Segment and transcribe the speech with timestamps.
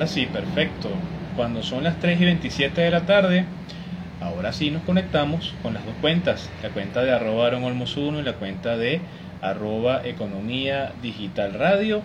[0.00, 0.88] Ahora sí, perfecto.
[1.36, 3.44] Cuando son las 3 y 27 de la tarde,
[4.22, 8.20] ahora sí nos conectamos con las dos cuentas, la cuenta de arroba Aaron Olmos 1
[8.20, 9.02] y la cuenta de
[9.42, 12.00] arroba Economía Digital Radio,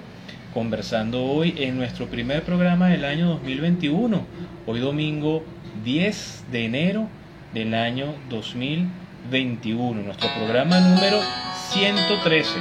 [0.54, 4.26] conversando hoy en nuestro primer programa del año 2021,
[4.68, 5.46] hoy domingo
[5.86, 7.08] 10 de enero
[7.54, 11.22] del año 2021, nuestro programa número
[11.70, 12.60] 113.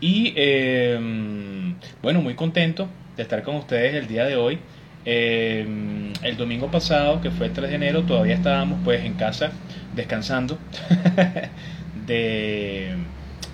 [0.00, 1.57] Y em,
[2.02, 4.58] bueno, muy contento de estar con ustedes el día de hoy.
[5.04, 9.52] Em, el domingo pasado, que fue el 3 de enero, todavía estábamos pues en casa
[9.94, 10.58] descansando
[12.06, 12.94] de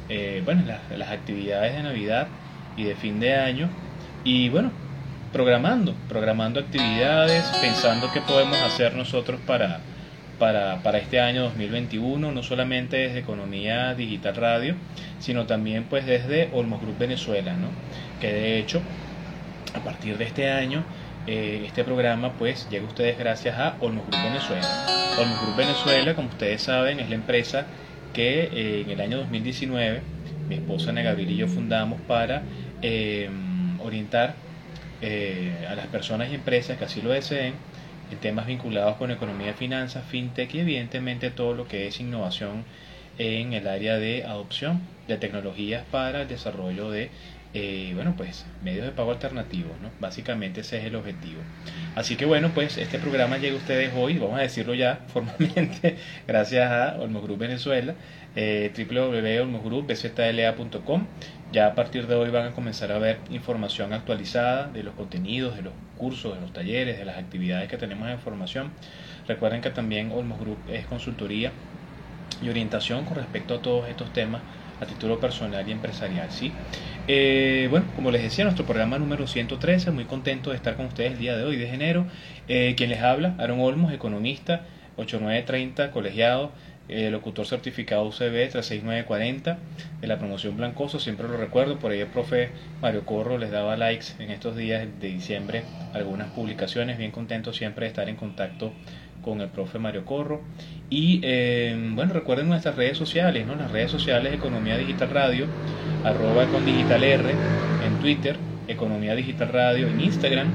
[0.09, 0.63] eh, bueno,
[0.97, 2.29] las actividades de Navidad
[2.77, 3.69] y de fin de año.
[4.25, 4.71] Y bueno,
[5.33, 9.81] programando, programando actividades, pensando qué podemos hacer nosotros para,
[10.39, 14.75] para, para, este año 2021, no solamente desde Economía Digital Radio,
[15.19, 17.69] sino también pues desde Olmos Group Venezuela, ¿no?
[18.21, 18.81] que de hecho
[19.75, 20.85] a partir de este año
[21.27, 24.87] eh, este programa pues llega a ustedes gracias a Olmos Group Venezuela.
[25.19, 27.67] Olmos Group Venezuela, como ustedes saben, es la empresa
[28.13, 30.01] que eh, en el año 2019
[30.49, 32.43] mi esposa Ana Gabriel y yo fundamos para
[32.83, 33.29] eh,
[33.83, 34.35] orientar
[35.03, 37.55] eh, a las personas y empresas que así lo deseen en
[38.21, 42.65] temas vinculados con economía, finanzas, fintech y evidentemente todo lo que es innovación
[43.19, 47.11] en el área de adopción de tecnologías para el desarrollo de
[47.57, 49.89] eh, bueno, pues medios de pago alternativos, ¿no?
[50.01, 51.41] Básicamente ese es el objetivo.
[51.95, 55.97] Así que bueno, pues este programa llega a ustedes hoy, vamos a decirlo ya formalmente,
[56.27, 57.95] gracias a Olmos Group Venezuela,
[58.35, 61.07] eh, www.olmosgroupbzla.com.
[61.55, 65.55] Ya a partir de hoy van a comenzar a ver información actualizada de los contenidos,
[65.55, 68.73] de los cursos, de los talleres, de las actividades que tenemos en formación.
[69.29, 71.53] Recuerden que también Olmos Group es consultoría
[72.43, 74.43] y orientación con respecto a todos estos temas
[74.81, 76.29] a título personal y empresarial.
[76.33, 76.51] ¿sí?
[77.07, 81.13] Eh, bueno, como les decía, nuestro programa número 113, muy contento de estar con ustedes
[81.13, 82.05] el día de hoy, de enero.
[82.49, 84.63] Eh, quien les habla, Aaron Olmos, economista,
[84.97, 86.51] 8930, colegiado,
[86.89, 89.59] eh, locutor certificado UCB 36940
[90.01, 92.51] de la promoción Blancoso, siempre lo recuerdo, por ahí el profe
[92.83, 97.87] Mario Corro les daba likes en estos días de diciembre algunas publicaciones, bien contento siempre
[97.87, 98.73] de estar en contacto
[99.25, 100.43] con el profe Mario Corro.
[100.91, 103.57] Y eh, bueno, recuerden nuestras redes sociales, ¿no?
[103.57, 105.47] Las redes sociales Economía Digital Radio,
[106.05, 107.31] arroba con Digital R
[107.87, 108.37] en Twitter,
[108.69, 110.49] Economía Digital Radio en Instagram,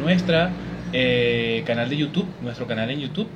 [0.00, 0.50] nuestra
[0.92, 3.28] eh, canal de YouTube, nuestro canal en YouTube,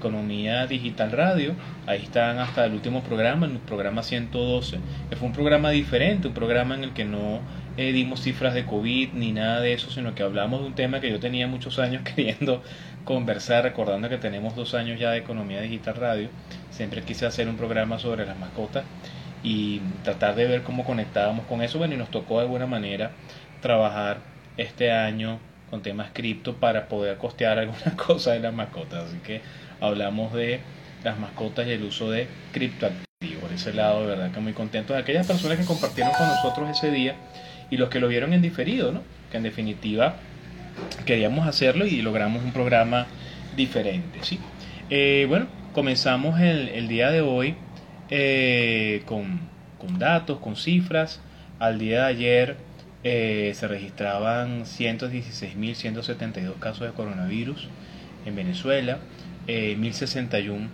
[0.00, 1.54] Economía Digital Radio.
[1.86, 4.78] Ahí están hasta el último programa, el programa 112,
[5.10, 7.40] que fue un programa diferente, un programa en el que no
[7.76, 11.00] eh, dimos cifras de COVID ni nada de eso, sino que hablamos de un tema
[11.00, 12.62] que yo tenía muchos años queriendo
[13.04, 16.28] conversar, recordando que tenemos dos años ya de Economía Digital Radio.
[16.70, 18.84] Siempre quise hacer un programa sobre las mascotas
[19.42, 21.76] y tratar de ver cómo conectábamos con eso.
[21.76, 23.10] Bueno, y nos tocó de alguna manera
[23.60, 24.18] trabajar
[24.56, 25.38] este año
[25.70, 29.04] con temas cripto para poder costear algunas cosas de las mascotas.
[29.04, 29.42] Así que
[29.80, 30.60] hablamos de
[31.04, 33.06] las mascotas y el uso de criptoactivos.
[33.40, 36.70] Por ese lado, de verdad que muy contento de aquellas personas que compartieron con nosotros
[36.70, 37.16] ese día
[37.70, 39.02] y los que lo vieron en diferido, ¿no?
[39.30, 40.16] Que en definitiva
[41.04, 43.06] queríamos hacerlo y logramos un programa
[43.56, 44.38] diferente, ¿sí?
[44.88, 47.56] Eh, bueno, comenzamos el, día de hoy
[48.10, 49.40] eh, con,
[49.78, 51.20] con, datos, con cifras.
[51.58, 52.56] Al día de ayer
[53.04, 57.68] eh, se registraban 116.172 casos de coronavirus
[58.26, 58.98] en Venezuela,
[59.76, 60.68] 1.061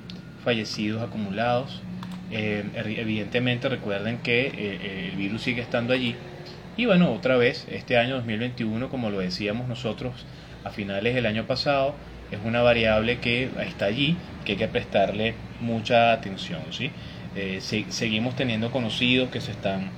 [0.44, 1.82] fallecidos acumulados.
[2.31, 6.16] evidentemente recuerden que el virus sigue estando allí
[6.78, 10.12] y bueno, otra vez, este año 2021, como lo decíamos nosotros
[10.62, 11.94] a finales del año pasado,
[12.31, 16.60] es una variable que está allí, que hay que prestarle mucha atención.
[16.70, 16.91] ¿sí?
[17.34, 19.88] Eh, seguimos teniendo conocidos que se están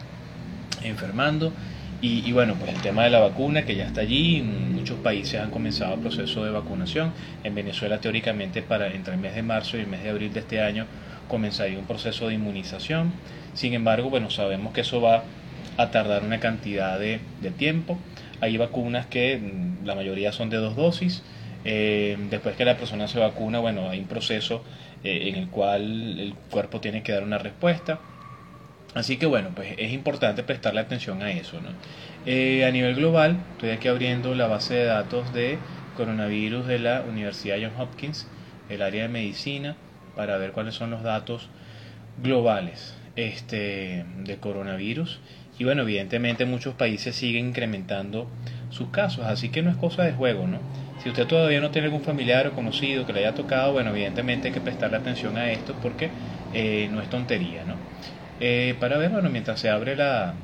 [0.84, 1.52] enfermando.
[2.00, 5.50] Y, bueno, pues el tema de la vacuna que ya está allí, muchos países han
[5.50, 7.12] comenzado el proceso de vacunación.
[7.42, 10.38] En Venezuela, teóricamente, para entre el mes de marzo y el mes de abril de
[10.38, 10.86] este año,
[11.26, 13.12] comenzaría un proceso de inmunización.
[13.54, 15.24] Sin embargo, bueno, sabemos que eso va
[15.76, 17.20] a tardar una cantidad de,
[17.56, 17.98] tiempo.
[18.40, 21.24] Hay vacunas que mm, la mayoría son de dos dosis.
[21.64, 24.62] Eh, después que la persona se vacuna, bueno, hay un proceso
[25.02, 27.98] eh, en el cual el cuerpo tiene que dar una respuesta.
[28.94, 31.60] Así que bueno, pues es importante prestarle atención a eso.
[31.60, 31.70] ¿no?
[32.24, 35.58] Eh, a nivel global, estoy aquí abriendo la base de datos de
[35.94, 38.26] coronavirus de la Universidad Johns Hopkins,
[38.68, 39.76] el área de medicina,
[40.14, 41.48] para ver cuáles son los datos
[42.22, 45.20] globales este, de coronavirus.
[45.58, 48.30] Y bueno, evidentemente muchos países siguen incrementando
[48.70, 50.62] sus casos, así que no es cosa de juego, ¿no?
[50.96, 54.48] Si usted todavía no tiene algún familiar o conocido que le haya tocado, bueno, evidentemente
[54.48, 56.14] hay que prestarle atención a esto porque
[56.52, 57.80] eh, no es tontería, ¿no?
[58.40, 60.34] Eh, para ver, bueno, mientras se abre la,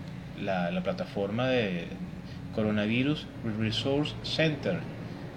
[0.42, 1.86] la, plataforma de,
[2.54, 3.26] Coronavirus
[3.58, 4.78] Resource Center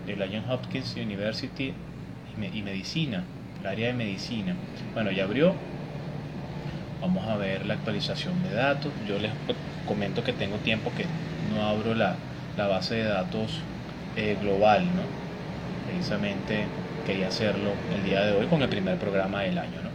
[0.06, 1.74] de la Johns Hopkins University
[2.54, 3.24] y Medicina,
[3.60, 4.56] el área de medicina.
[4.94, 5.56] Bueno, ya abrió.
[7.02, 8.92] Vamos a ver la actualización de datos.
[9.08, 9.32] Yo les
[9.88, 11.06] comento que tengo tiempo que
[11.54, 12.16] no abro la,
[12.56, 13.62] base de datos
[14.16, 15.04] eh, global, ¿no?
[15.88, 16.66] Precisamente
[17.06, 19.87] quería hacerlo el día de hoy con el primer programa del año, ¿no?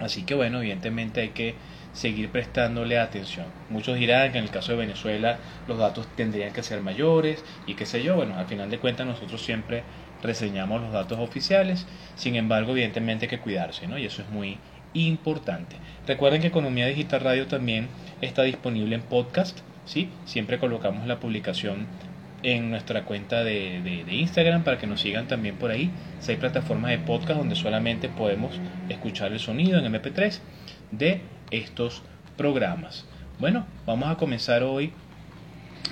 [0.00, 1.54] Así que bueno, evidentemente hay que
[1.92, 3.46] seguir prestándole atención.
[3.70, 7.72] Muchos dirán que en el caso de Venezuela los datos tendrían que ser mayores y
[7.74, 8.16] qué sé yo.
[8.16, 9.84] Bueno, al final de cuentas nosotros siempre
[10.22, 11.86] reseñamos los datos oficiales.
[12.14, 13.96] Sin embargo, evidentemente hay que cuidarse, ¿no?
[13.98, 14.58] Y eso es muy
[15.04, 15.76] importante.
[16.06, 17.88] Recuerden que Economía Digital Radio también
[18.20, 20.08] está disponible en podcast, ¿sí?
[20.24, 21.86] Siempre colocamos la publicación
[22.42, 25.90] en nuestra cuenta de, Instagram para que nos sigan también por ahí.
[26.20, 30.38] Seis plataformas de podcast donde solamente podemos escuchar el sonido en MP3
[30.92, 31.20] de
[31.50, 32.02] estos
[32.36, 33.04] programas.
[33.38, 34.92] Bueno, vamos a comenzar hoy,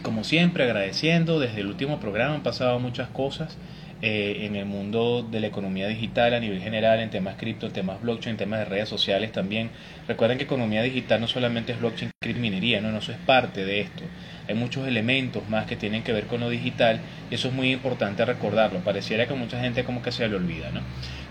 [0.03, 1.41] como siempre, agradeciendo.
[1.41, 3.59] Desde el último programa han pasado muchas cosas.
[4.07, 7.73] Eh, en el mundo de la economía digital a nivel general, en temas cripto, en
[7.73, 9.71] temas blockchain, en temas de redes sociales también.
[10.07, 13.81] Recuerden que economía digital no solamente es blockchain, cripto, minería, no, eso es parte de
[13.81, 14.03] esto.
[14.47, 17.73] Hay muchos elementos más que tienen que ver con lo digital y eso es muy
[17.73, 18.81] importante recordarlo.
[18.81, 20.83] Pareciera que mucha gente como que se le olvida, ¿no?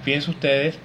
[0.02, 0.80] Fíjense ustedes,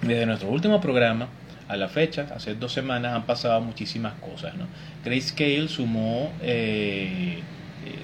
[0.00, 1.28] desde nuestro último programa,
[1.68, 4.54] a la fecha, hace dos semanas han pasado muchísimas cosas.
[4.54, 4.68] ¿no?
[5.04, 7.42] Grayscale sumó eh,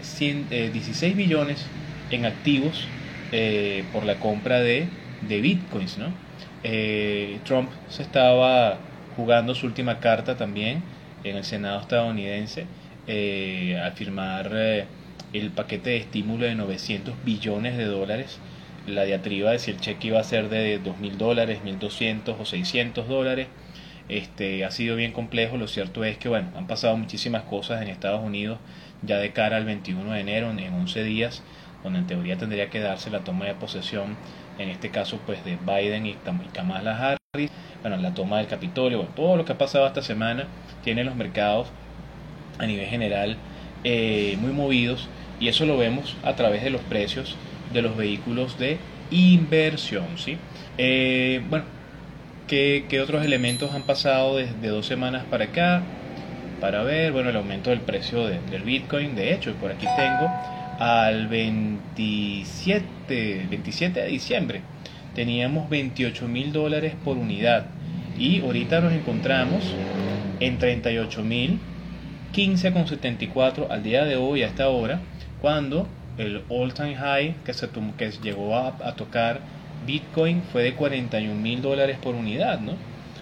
[0.03, 1.65] 16 eh, billones
[2.11, 2.87] en activos
[3.33, 4.89] eh, por la compra de,
[5.23, 5.99] de bitcoins.
[5.99, 6.13] ¿no?
[6.63, 8.79] Eh, Trump se estaba
[9.17, 10.83] jugando su última carta también
[11.25, 12.67] en el Senado estadounidense
[13.07, 14.87] eh, al firmar
[15.33, 18.39] el paquete de estímulo de 900 billones de dólares.
[18.87, 23.09] La diatriba de si el cheque iba a ser de 2.000 dólares, 1.200 o 600
[23.09, 23.49] dólares.
[24.09, 27.89] Este, ha sido bien complejo, lo cierto es que bueno, han pasado muchísimas cosas en
[27.89, 28.59] Estados Unidos
[29.03, 31.43] ya de cara al 21 de enero, en 11 días,
[31.83, 34.17] donde en teoría tendría que darse la toma de posesión,
[34.59, 36.17] en este caso pues de Biden y
[36.53, 37.51] Kamala Harris,
[37.83, 40.47] bueno, la toma del Capitolio, todo lo que ha pasado esta semana
[40.85, 41.69] tiene los mercados
[42.59, 43.37] a nivel general
[43.85, 47.37] eh, muy movidos y eso lo vemos a través de los precios
[47.73, 48.79] de los vehículos de
[49.11, 50.37] inversión, ¿sí?
[50.77, 51.65] Eh, bueno,
[52.47, 55.83] ¿qué, ¿qué, otros elementos han pasado desde dos semanas para acá?
[56.61, 60.31] Para ver, bueno, el aumento del precio del Bitcoin, de hecho, por aquí tengo
[60.81, 64.63] al 27, 27 de diciembre
[65.15, 67.67] teníamos 28 mil dólares por unidad
[68.19, 69.63] y ahorita nos encontramos
[70.41, 71.59] en 38 mil
[72.33, 75.03] 15,74 al día de hoy a esta hora
[75.43, 75.87] cuando
[76.17, 77.69] el all time high que, se
[77.99, 79.41] que llegó a, tocar
[79.87, 82.73] Bitcoin fue de 41 mil dólares por unidad, ¿no?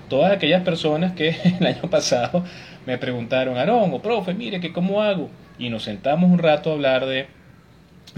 [0.08, 2.44] Todas aquellas personas que el año pasado
[2.86, 6.74] me preguntaron, Aarón o profe, mire que cómo hago, y nos sentamos un rato a
[6.74, 7.26] hablar de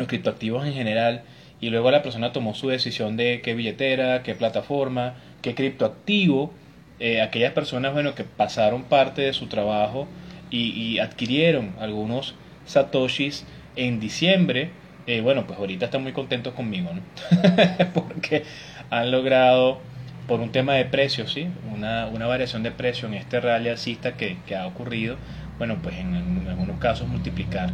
[0.00, 1.22] los criptoactivos en general
[1.60, 6.52] y luego la persona tomó su decisión de qué billetera, qué plataforma, qué criptoactivo.
[6.98, 10.06] Eh, aquellas personas bueno, que pasaron parte de su trabajo
[10.50, 12.34] y, adquirieron algunos
[12.66, 14.70] satoshis en diciembre,
[15.06, 17.02] eh, bueno, pues ahorita están muy contentos conmigo, ¿no?
[17.94, 18.44] porque
[18.90, 19.78] han logrado,
[20.26, 21.48] por un tema de precios, ¿sí?
[21.72, 25.16] Una, una variación de precio en este rally alcista que, que ha ocurrido,
[25.58, 27.70] bueno, pues en, en algunos casos multiplicar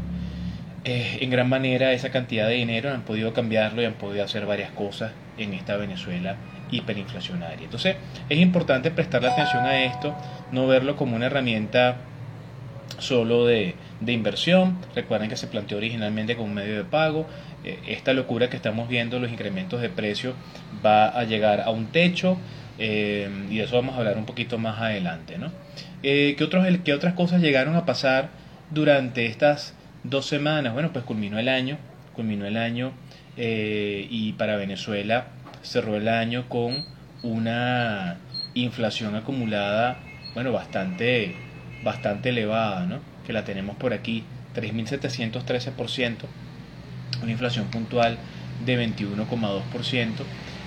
[0.88, 4.47] eh, en gran manera esa cantidad de dinero han podido cambiarlo y han podido hacer
[4.47, 6.37] varias cosas en esta Venezuela
[6.71, 7.64] hiperinflacionaria.
[7.64, 7.97] Entonces
[8.28, 10.14] es importante prestarle atención a esto,
[10.52, 11.97] no verlo como una herramienta
[12.99, 13.75] solo de,
[14.07, 14.78] inversión.
[14.95, 17.26] Recuerden que se planteó originalmente como un medio de pago.
[17.64, 20.35] Eh, esta locura que estamos viendo, los incrementos de precio,
[20.85, 22.38] va a llegar a un techo
[22.78, 25.37] eh, y de eso vamos a hablar un poquito más adelante.
[25.37, 25.50] ¿no?
[26.00, 26.37] ¿qué,
[26.85, 28.28] ¿Qué otras cosas llegaron a pasar
[28.71, 29.75] durante estas
[30.10, 31.78] dos semanas, bueno, pues culminó el año,
[32.14, 32.92] culminó el año
[33.36, 35.28] eh, y para Venezuela
[35.62, 36.84] cerró el año con
[37.22, 38.18] una
[38.54, 39.98] inflación acumulada,
[40.34, 41.34] bueno, bastante,
[41.82, 43.00] bastante elevada, ¿no?
[43.26, 46.16] Que la tenemos por aquí, 3.713%,
[47.22, 48.18] una inflación puntual
[48.64, 50.12] de 21,2%.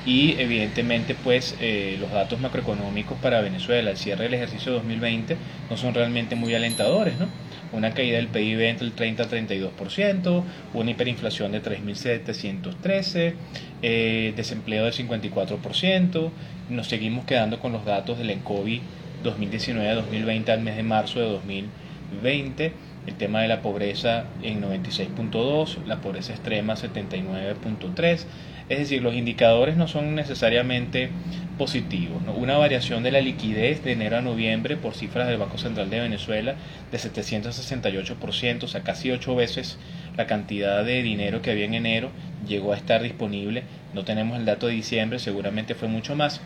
[0.10, 5.38] Y evidentemente pues eh, los datos macroeconómicos para Venezuela al cierre del ejercicio 2020
[5.70, 7.28] no son realmente muy alentadores, ¿no?
[7.74, 13.36] Una caída del PIB entre el 30 al 32%, una hiperinflación de 3.713,
[13.84, 16.32] eh, desempleo del 54%,
[16.72, 18.82] nos seguimos quedando con los datos del ENCOVI
[19.24, 22.74] 2019-2020 al mes de marzo de 2020
[23.06, 28.25] el tema de la pobreza en 96.2, la pobreza extrema 79.3,
[28.70, 31.10] es decir, los indicadores no son necesariamente
[31.58, 32.22] positivos.
[32.36, 36.00] Una variación de la liquidez de enero a noviembre por cifras del Banco Central de
[36.00, 36.56] Venezuela
[36.92, 39.78] de 768%, o sea, casi ocho veces
[40.16, 42.12] la cantidad de dinero que había en enero
[42.48, 43.64] llegó a estar disponible.
[43.94, 46.40] No tenemos el dato de diciembre, seguramente fue mucho más,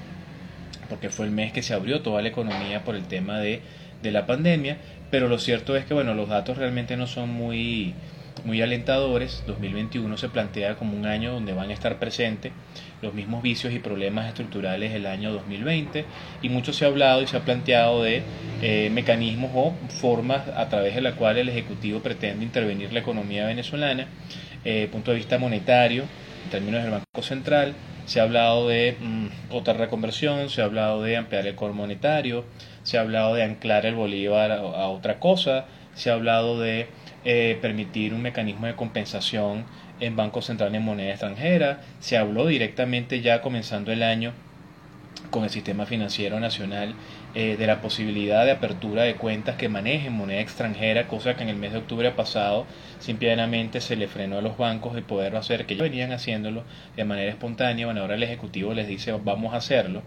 [0.89, 3.61] porque fue el mes que se abrió toda la economía por el tema de,
[4.01, 4.77] de la pandemia,
[5.11, 7.93] pero lo cierto es que bueno, los datos realmente no son muy,
[8.45, 9.43] muy alentadores.
[9.47, 12.51] 2021 se plantea como un año donde van a estar presentes
[13.01, 16.05] los mismos vicios y problemas estructurales del año 2020
[16.41, 18.23] y mucho se ha hablado y se ha planteado de
[18.61, 23.45] eh, mecanismos o formas a través de la cual el Ejecutivo pretende intervenir la economía
[23.45, 24.07] venezolana,
[24.63, 26.03] eh, punto de vista monetario,
[26.45, 27.73] en términos del Banco Central,
[28.05, 32.45] se ha hablado de mm, otra reconversión, se ha hablado de ampliar el core monetario,
[32.83, 36.87] se ha hablado de anclar el bolívar a, otra cosa, se ha hablado de
[37.25, 39.65] eh, permitir un mecanismo de compensación
[39.99, 44.33] en Banco Central en moneda extranjera, se habló directamente ya comenzando el año
[45.29, 46.93] con el sistema financiero nacional
[47.35, 51.49] eh, de la posibilidad de apertura de cuentas que manejen moneda extranjera, cosa que en
[51.49, 52.67] el mes de octubre pasado
[52.99, 56.63] simplemente se le frenó a los bancos de poder hacer, que ellos venían haciéndolo
[56.95, 60.03] de manera espontánea, bueno, ahora el Ejecutivo les dice vamos a hacerlo.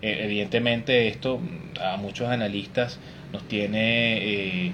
[0.00, 1.40] Eh, evidentemente esto
[1.80, 3.00] a muchos analistas
[3.32, 4.72] nos tiene eh,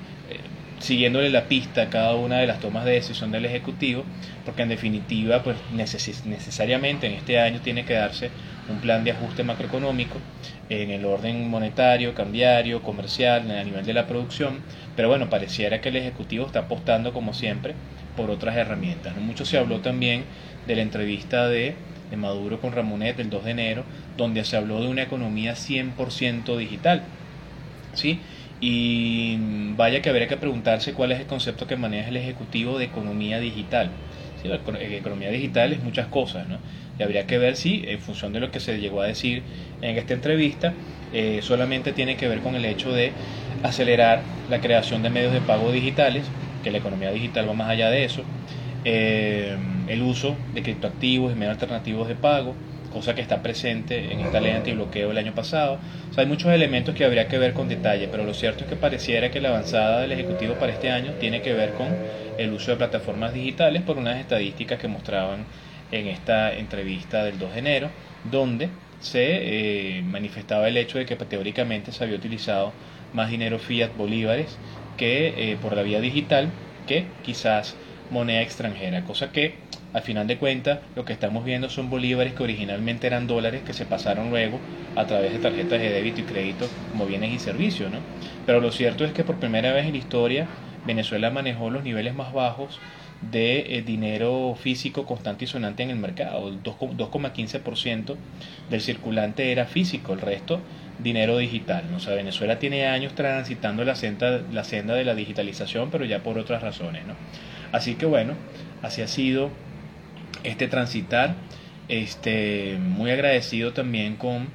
[0.85, 4.05] siguiéndole la pista a cada una de las tomas de decisión del Ejecutivo,
[4.45, 8.31] porque en definitiva pues necesariamente en este año tiene que darse
[8.69, 10.19] un plan de ajuste macroeconómico
[10.69, 14.59] en el orden monetario, cambiario, comercial, a nivel de la producción,
[14.95, 17.75] pero bueno, pareciera que el Ejecutivo está apostando como siempre
[18.17, 19.17] por otras herramientas.
[19.17, 20.25] Mucho se habló también
[20.67, 21.75] de la entrevista de,
[22.11, 23.85] de Maduro con Ramonet del 2 de enero,
[24.17, 27.03] donde se habló de una economía 100% digital.
[27.95, 28.21] ¿sí?
[28.61, 29.37] Y
[29.75, 33.39] vaya que habría que preguntarse cuál es el concepto que maneja el Ejecutivo de economía
[33.41, 34.01] digital.
[34.43, 36.63] La economía digital es muchas cosas, ¿no?
[36.99, 39.47] Y habría que ver si, en función de lo que se llegó a decir
[39.81, 40.81] en esta entrevista,
[41.11, 43.17] eh, solamente tiene que ver con el hecho de
[43.63, 47.91] acelerar la creación de medios de pago digitales, que la economía digital va más allá
[47.91, 48.31] de eso,
[48.85, 49.57] eh,
[49.87, 52.61] el uso de criptoactivos y medios alternativos de pago,
[52.95, 55.79] cosa que está presente en esta ley antibloqueo del año pasado.
[56.17, 59.33] Hay muchos elementos que habría que ver con detalle, pero lo cierto es que pareciera
[59.33, 61.89] que la avanzada del Ejecutivo para este año tiene que ver con
[62.39, 65.45] el uso de plataformas digitales por unas estadísticas que mostraban
[65.91, 67.91] en esta entrevista del 2 de enero,
[68.23, 68.69] donde
[69.01, 72.73] se eh, manifestaba el hecho de que teóricamente se había utilizado
[73.13, 74.57] más dinero fiat bolívares
[74.97, 76.49] que eh, por la vía digital
[76.87, 77.77] que quizás
[78.09, 79.64] moneda extranjera, cosa que
[79.95, 83.73] al final de cuentas lo que estamos viendo son bolívares que originalmente eran dólares que
[83.73, 84.59] se pasaron luego
[84.97, 87.99] a través de tarjetas de débito y crédito como bienes y servicios, ¿no?
[88.45, 90.47] Pero lo cierto es que por primera vez en la historia
[90.85, 92.81] Venezuela manejó los niveles más bajos
[93.31, 96.49] de eh, dinero físico constante y sonante en el mercado.
[96.49, 98.17] El 2,15%
[98.69, 100.61] del circulante era físico, el resto
[100.99, 101.85] dinero digital.
[101.97, 106.23] O sea, Venezuela tiene años transitando la senda, la senda de la digitalización, pero ya
[106.23, 107.07] por otras razones.
[107.07, 107.15] ¿no?
[107.73, 108.35] Así que bueno,
[108.83, 109.51] así ha sido
[110.45, 111.35] este transitar.
[111.89, 114.49] Este, muy agradecido también con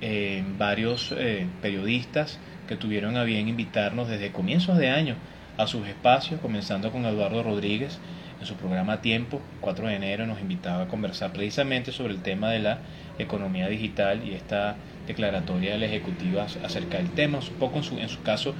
[0.00, 5.16] eh, varios eh, periodistas que tuvieron a bien invitarnos desde comienzos de año
[5.58, 7.98] a sus espacios, comenzando con Eduardo Rodríguez
[8.40, 12.50] en su programa Tiempo, 4 de enero, nos invitaba a conversar precisamente sobre el tema
[12.50, 12.78] de la
[13.18, 14.74] economía digital y esta
[15.06, 18.54] declaratoria de la Ejecutiva acerca del tema, un poco en su, en su caso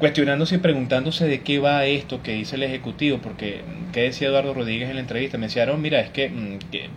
[0.00, 3.60] cuestionándose y preguntándose de qué va esto que dice el Ejecutivo, porque
[3.92, 5.38] ¿qué decía Eduardo Rodríguez en la entrevista?
[5.38, 6.88] Me decía, mira, es que, mm, que,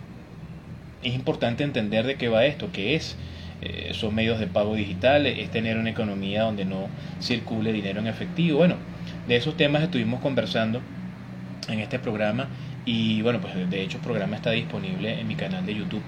[1.04, 3.16] es importante entender de qué va esto, qué es
[3.60, 6.88] eh, son medios de pago digital, es tener una economía donde no
[7.20, 8.58] circule dinero en efectivo.
[8.58, 8.76] Bueno,
[9.28, 10.80] de esos temas estuvimos conversando
[11.68, 12.48] en este programa
[12.84, 16.02] y bueno, pues de hecho el programa está disponible en mi canal de YouTube,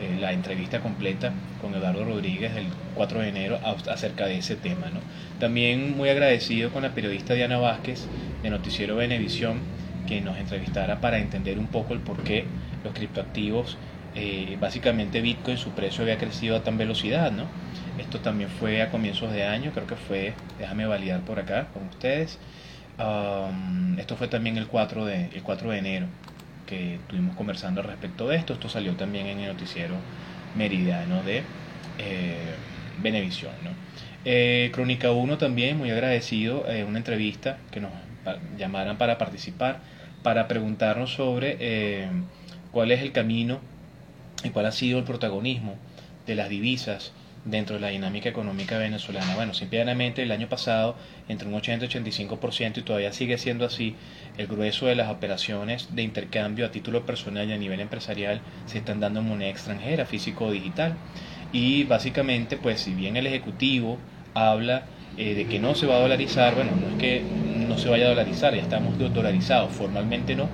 [0.00, 4.86] eh, la entrevista completa con Eduardo Rodríguez del 4 de enero acerca de ese tema.
[4.92, 5.00] ¿no?
[5.38, 8.06] También muy agradecido con la periodista Diana Vázquez
[8.42, 9.58] de Noticiero Venevisión
[10.06, 12.44] que nos entrevistara para entender un poco el por qué
[12.82, 13.76] los criptoactivos
[14.14, 17.44] eh, básicamente Bitcoin su precio había crecido a tan velocidad, ¿no?
[17.98, 21.84] Esto también fue a comienzos de año, creo que fue, déjame validar por acá con
[21.84, 22.38] ustedes.
[22.98, 26.06] Um, esto fue también el 4 de, el 4 de enero
[26.70, 28.54] que estuvimos conversando respecto de esto.
[28.54, 29.96] Esto salió también en el noticiero
[30.56, 31.42] meridiano de
[31.98, 32.54] eh.
[33.02, 33.70] ¿no?
[34.24, 37.90] Eh, Crónica 1 también, muy agradecido, eh, una entrevista que nos
[38.58, 39.80] llamaran para participar,
[40.22, 42.08] para preguntarnos sobre eh,
[42.70, 43.60] cuál es el camino
[44.44, 45.76] y cuál ha sido el protagonismo
[46.26, 47.12] de las divisas
[47.44, 49.34] dentro de la dinámica económica venezolana.
[49.34, 50.96] Bueno, simplemente el año pasado
[51.28, 53.96] entre un 80 y 85% y todavía sigue siendo así,
[54.36, 58.78] el grueso de las operaciones de intercambio a título personal y a nivel empresarial se
[58.78, 60.94] están dando en moneda extranjera, físico o digital.
[61.52, 63.98] Y básicamente, pues si bien el Ejecutivo
[64.34, 64.84] habla
[65.16, 67.22] eh, de que no se va a dolarizar, bueno, no es que
[67.68, 70.48] no se vaya a dolarizar, ya estamos dolarizados, formalmente no,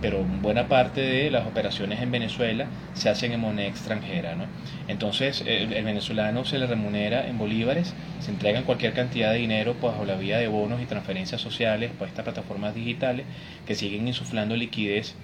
[0.00, 4.34] pero buena parte de las operaciones en Venezuela se hacen en moneda extranjera.
[4.34, 4.44] ¿no?
[4.88, 9.92] Entonces el, venezolano se le remunera en bolívares, se entregan cualquier cantidad de dinero pues,
[9.92, 13.26] bajo la vía de bonos y transferencias sociales por estas plataformas digitales
[13.66, 15.14] que siguen insuflando liquidez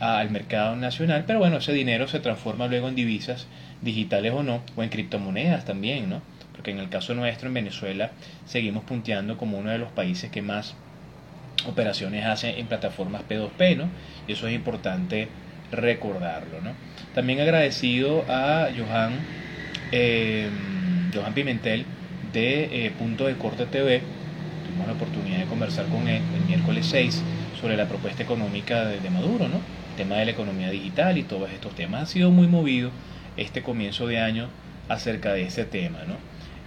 [0.00, 3.48] al mercado nacional, pero bueno, ese dinero se transforma luego en divisas
[3.82, 6.22] digitales o no, o en criptomonedas también, ¿no?
[6.52, 8.12] Porque en el caso nuestro en Venezuela
[8.46, 10.76] seguimos punteando como uno de los países que más
[11.68, 13.88] operaciones hace en plataformas P2P, ¿no?
[14.26, 15.28] Y eso es importante
[15.70, 16.72] recordarlo, ¿no?
[17.14, 19.12] También agradecido a Johan,
[19.92, 20.48] eh,
[21.14, 21.84] Johan Pimentel
[22.32, 24.02] de eh, Punto de Corte TV.
[24.66, 27.22] Tuvimos la oportunidad de conversar con él el miércoles 6
[27.60, 29.56] sobre la propuesta económica de, de Maduro, ¿no?
[29.56, 32.02] El tema de la economía digital y todos estos temas.
[32.02, 32.90] Ha sido muy movido
[33.36, 34.48] este comienzo de año
[34.88, 36.16] acerca de ese tema, ¿no?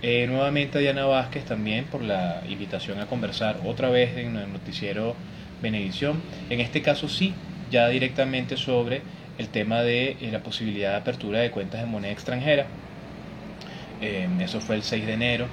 [0.03, 4.51] Eh, nuevamente a Diana Vázquez también por la invitación a conversar otra vez en el
[4.51, 5.15] noticiero
[5.61, 6.23] Benedición.
[6.49, 7.35] En este caso sí,
[7.69, 9.03] ya directamente sobre
[9.37, 12.65] el tema de eh, la posibilidad de apertura de cuentas en moneda extranjera.
[14.01, 15.47] Eh, eso fue el 6 de enero.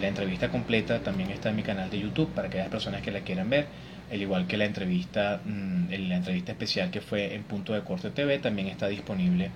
[0.00, 3.20] la entrevista completa también está en mi canal de YouTube para aquellas personas que la
[3.20, 3.66] quieran ver.
[4.12, 8.10] Al igual que la entrevista, mm, la entrevista especial que fue en Punto de Corte
[8.10, 9.50] TV, también está disponible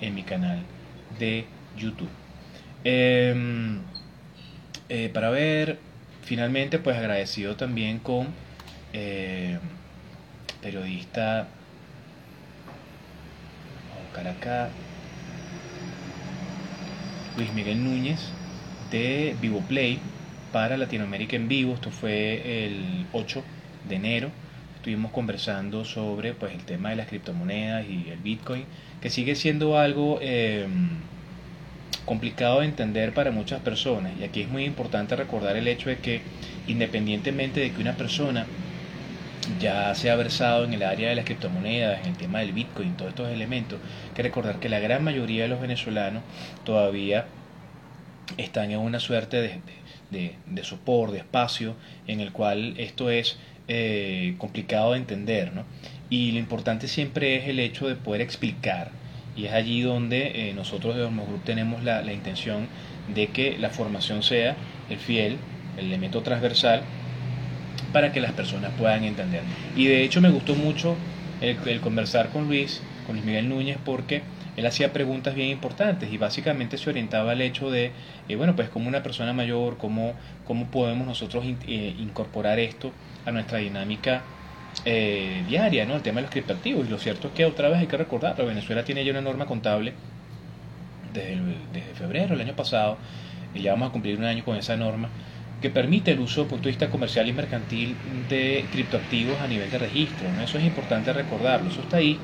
[0.00, 0.60] en mi canal
[1.18, 1.44] de
[1.76, 2.23] YouTube.
[2.84, 3.78] Em,
[4.90, 5.78] eh, para ver,
[6.22, 8.28] finalmente, pues agradecido también con
[8.92, 9.58] eh,
[10.62, 11.48] periodista
[14.14, 14.70] Caracas,
[17.36, 18.30] Luis Miguel Núñez
[18.90, 19.98] de Vivo Play
[20.52, 21.74] para Latinoamérica en vivo.
[21.74, 23.42] Esto fue el 8
[23.88, 24.30] de enero.
[24.76, 28.64] Estuvimos conversando sobre pues, el tema de las criptomonedas y el Bitcoin,
[29.00, 30.90] que sigue siendo algo em,
[32.04, 34.12] complicado de entender para muchas personas.
[34.18, 36.22] Y aquí es muy importante recordar el hecho de que
[36.66, 38.46] independientemente de que una persona
[39.60, 42.96] ya se ha versado en el área de las criptomonedas, en el tema del Bitcoin,
[42.96, 46.22] todos estos elementos, hay que recordar que la gran mayoría de los venezolanos
[46.64, 47.26] todavía
[48.38, 49.60] están en una suerte de,
[50.10, 51.74] de, de, soporte, de espacio,
[52.06, 53.38] en el cual esto es
[53.68, 55.52] eh, complicado de entender.
[55.52, 55.64] ¿no?
[56.08, 58.90] Y lo importante siempre es el hecho de poder explicar
[59.36, 62.68] y es allí donde eh, nosotros de Hormos Group tenemos la, la, intención
[63.12, 64.56] de que la formación sea
[64.88, 65.38] el fiel,
[65.76, 66.82] el elemento transversal,
[67.92, 69.42] para que las personas puedan entender.
[69.76, 70.96] Y de hecho me gustó mucho
[71.40, 74.22] el, conversar con Luis, con Luis Miguel Núñez, porque
[74.56, 77.92] él hacía preguntas bien importantes y básicamente se orientaba al hecho de,
[78.28, 82.92] eh, bueno, pues como una persona mayor, cómo, cómo podemos nosotros eh, incorporar esto
[83.26, 84.22] a nuestra dinámica
[84.84, 85.96] eh, diaria, ¿no?
[85.96, 86.86] El tema de los criptoactivos.
[86.86, 89.46] Y lo cierto es que otra vez hay que recordar, Venezuela tiene ya una norma
[89.46, 89.92] contable
[91.12, 91.38] desde,
[91.72, 92.98] desde febrero del año pasado,
[93.54, 95.08] y ya vamos a cumplir un año con esa norma,
[95.62, 97.96] que permite el uso desde el punto de vista comercial y mercantil
[98.28, 100.28] de criptoactivos a nivel de registro.
[100.42, 102.18] Eso es importante recordarlo, eso está ahí.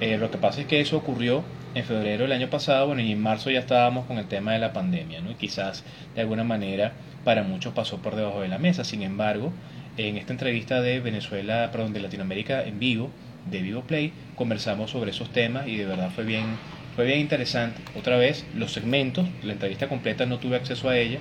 [0.00, 3.12] Eh, lo que pasa es que eso ocurrió en febrero del año pasado, bueno, y
[3.12, 5.30] en marzo ya estábamos con el tema de la pandemia, ¿no?
[5.30, 5.84] Y quizás
[6.14, 8.82] de alguna manera para muchos pasó por debajo de la mesa.
[8.82, 9.52] Sin embargo,
[10.08, 13.10] en esta entrevista de Venezuela, perdón, de Latinoamérica en vivo,
[13.50, 16.44] de Vivo Play, conversamos sobre esos temas y de verdad fue bien,
[16.96, 17.82] fue bien interesante.
[17.98, 21.18] Otra vez, los segmentos, la entrevista completa no tuve acceso a ella,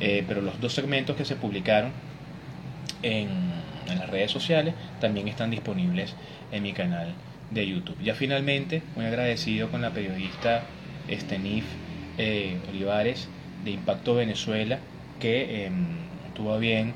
[0.00, 1.92] eh, pero los dos segmentos que se publicaron
[3.02, 3.52] en,
[3.86, 6.14] las redes sociales también están disponibles
[6.50, 7.12] en mi canal
[7.50, 7.96] de YouTube.
[8.02, 10.62] Ya finalmente, muy agradecido con la periodista
[11.08, 11.66] Estenif
[12.16, 13.28] eh, Olivares
[13.64, 14.78] de Impacto Venezuela,
[15.20, 15.70] que eh,
[16.34, 16.94] tuvo bien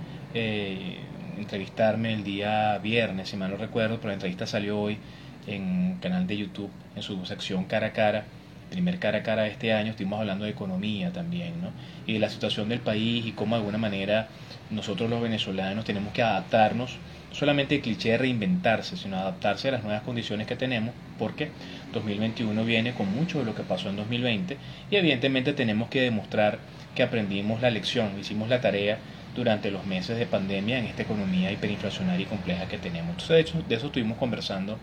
[1.38, 4.98] entrevistarme el día viernes, si mal no recuerdo, pero la entrevista salió hoy
[5.46, 8.24] en canal de YouTube, en su sección cara a cara,
[8.70, 11.70] primer cara a cara de este año, estuvimos hablando de economía también, ¿no?
[12.06, 14.28] Y de la situación del país y cómo de alguna manera
[14.70, 16.98] nosotros los venezolanos tenemos que adaptarnos,
[17.30, 21.50] no solamente el cliché de reinventarse, sino adaptarse a las nuevas condiciones que tenemos, porque
[21.92, 24.56] 2021 viene con mucho de lo que pasó en 2020
[24.90, 26.58] y evidentemente tenemos que demostrar
[26.94, 28.98] que aprendimos la lección, hicimos la tarea
[29.36, 33.28] durante los meses de pandemia en esta economía hiperinflacionaria y compleja que tenemos.
[33.28, 34.78] De, hecho, de eso estuvimos conversando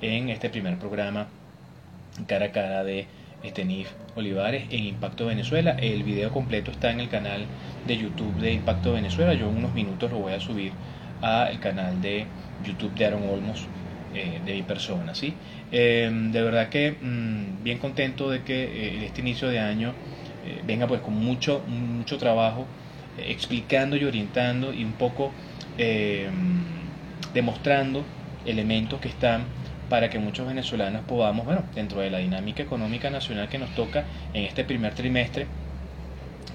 [0.00, 1.26] en este primer programa
[2.26, 3.06] cara a cara de
[3.42, 5.76] Estenif Olivares en Impacto Venezuela.
[5.78, 7.46] El video completo está en el canal
[7.86, 9.34] de YouTube de Impacto Venezuela.
[9.34, 10.72] Yo en unos minutos lo voy a subir
[11.20, 12.26] al canal de
[12.64, 13.66] YouTube de Aaron Olmos
[14.14, 15.14] eh, de mi persona.
[15.14, 15.34] ¿sí?
[15.70, 19.92] Em, de verdad que mm, bien contento de que eh, este inicio de año
[20.44, 22.66] eh, venga pues con mucho, mucho trabajo
[23.26, 25.32] explicando y orientando y un poco
[25.76, 26.62] em,
[27.34, 28.04] demostrando
[28.44, 29.44] elementos que están
[29.88, 34.04] para que muchos venezolanos podamos, bueno, dentro de la dinámica económica nacional que nos toca
[34.34, 35.46] en este primer trimestre,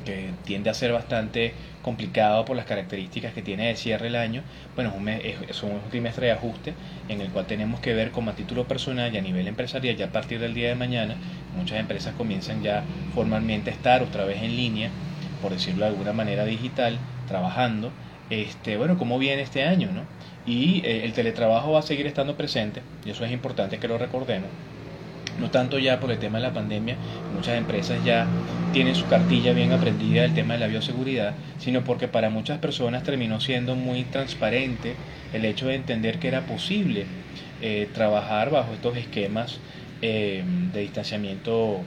[0.06, 4.43] que tiende a ser bastante complicado por las características que tiene de cierre el año,
[4.76, 6.73] bueno, es un, mes, es un trimestre de ajuste
[7.10, 10.08] en el cual tenemos que ver como a título personal y a nivel empresarial, ya
[10.08, 11.15] a partir del día de mañana,
[11.58, 12.84] muchas empresas comienzan ya
[13.15, 14.89] formalmente a estar otra vez en línea,
[15.44, 17.92] por decirlo de alguna manera digital, trabajando,
[18.30, 20.02] este, bueno, cómo viene este año, ¿no?
[20.48, 23.98] Y eh, el teletrabajo va a seguir estando presente, y eso es importante que lo
[23.98, 24.50] recordemos,
[25.40, 26.96] no tanto ya por el tema de la pandemia,
[27.36, 28.26] muchas empresas ya
[28.72, 33.04] tienen su cartilla bien aprendida del tema de la bioseguridad, sino porque para muchas personas
[33.04, 34.96] terminó siendo muy transparente
[35.34, 37.06] el hecho de entender que era posible
[37.62, 39.60] eh, trabajar bajo estos esquemas
[40.02, 41.82] eh, de distanciamiento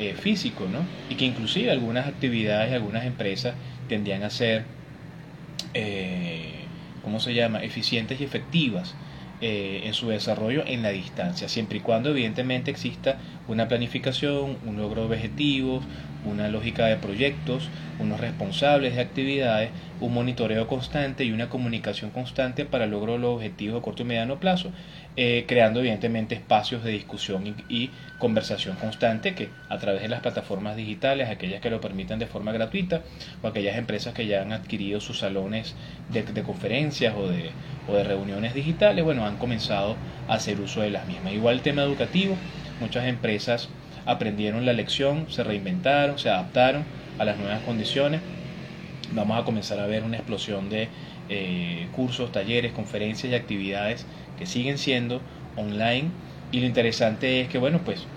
[0.00, 0.88] eh, físico, ¿no?
[1.08, 3.56] Y que inclusive algunas actividades, algunas empresas
[3.88, 4.66] tendían a ser,
[7.00, 8.96] ¿cómo se llama?, eficientes y efectivas
[9.40, 14.76] eh, en su desarrollo en la distancia, siempre y cuando evidentemente exista una planificación, un
[14.76, 15.88] logro de objetivos,
[16.22, 22.66] una lógica de proyectos, unos responsables de actividades, un monitoreo constante y una comunicación constante
[22.66, 24.72] para el logro de los objetivos a corto y mediano plazo,
[25.22, 30.76] eh, creando evidentemente espacios de discusión y, conversación constante que a través de las plataformas
[30.76, 33.02] digitales, aquellas que lo permitan de forma gratuita,
[33.42, 35.74] o aquellas empresas que ya han adquirido sus salones
[36.08, 37.50] de, conferencias o de,
[37.86, 41.34] o de reuniones digitales, bueno, han comenzado a hacer uso de las mismas.
[41.34, 42.34] Igual el tema educativo,
[42.80, 43.68] muchas empresas
[44.06, 46.86] aprendieron la lección, se reinventaron, se adaptaron
[47.18, 48.22] a las nuevas condiciones.
[49.10, 50.92] Vamos a comenzar a ver una explosión de
[51.28, 56.12] eh, cursos, talleres, conferencias y actividades que siguen siendo online.
[56.50, 58.08] Y lo interesante es que, bueno, pues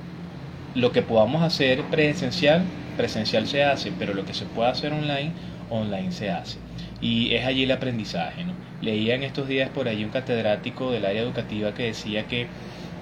[0.74, 5.36] lo que podamos hacer presencial, presencial se hace, pero lo que se pueda hacer online,
[5.70, 6.60] online se hace.
[7.00, 8.46] Y es allí el aprendizaje.
[8.46, 8.58] ¿no?
[8.80, 12.52] Leía en estos días por allí un catedrático del área educativa que decía que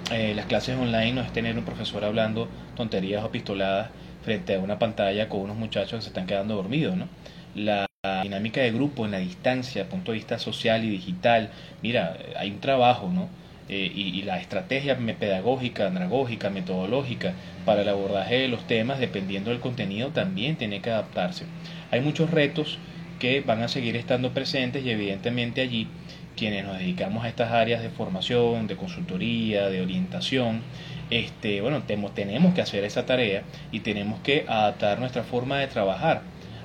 [0.10, 4.60] eh, las clases online no es tener un profesor hablando tonterías o pistoladas frente a
[4.60, 7.10] una pantalla con unos muchachos que se están quedando dormidos, ¿no?
[7.56, 7.88] La
[8.24, 11.52] dinámica de grupo en la distancia, punto de vista social y digital,
[11.84, 13.30] mira, hay un trabajo, ¿no?
[13.70, 17.34] Eh, y, la estrategia pedagógica, andragógica, metodológica
[17.66, 21.46] para el abordaje de los temas, dependiendo del contenido, también tiene que adaptarse.
[21.92, 22.80] Hay muchos retos
[23.20, 25.88] que van a seguir estando presentes y evidentemente allí
[26.36, 30.64] quienes nos dedicamos a estas áreas de formación, de consultoría, de orientación,
[31.10, 36.24] este, bueno, tenemos que hacer esa tarea y tenemos que adaptar nuestra forma de trabajar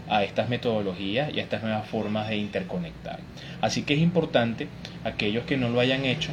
[0.09, 3.21] a estas metodologías y a estas nuevas formas de interconectar.
[3.61, 4.69] Así que es importante,
[5.05, 6.31] aquellos que no lo hayan hecho,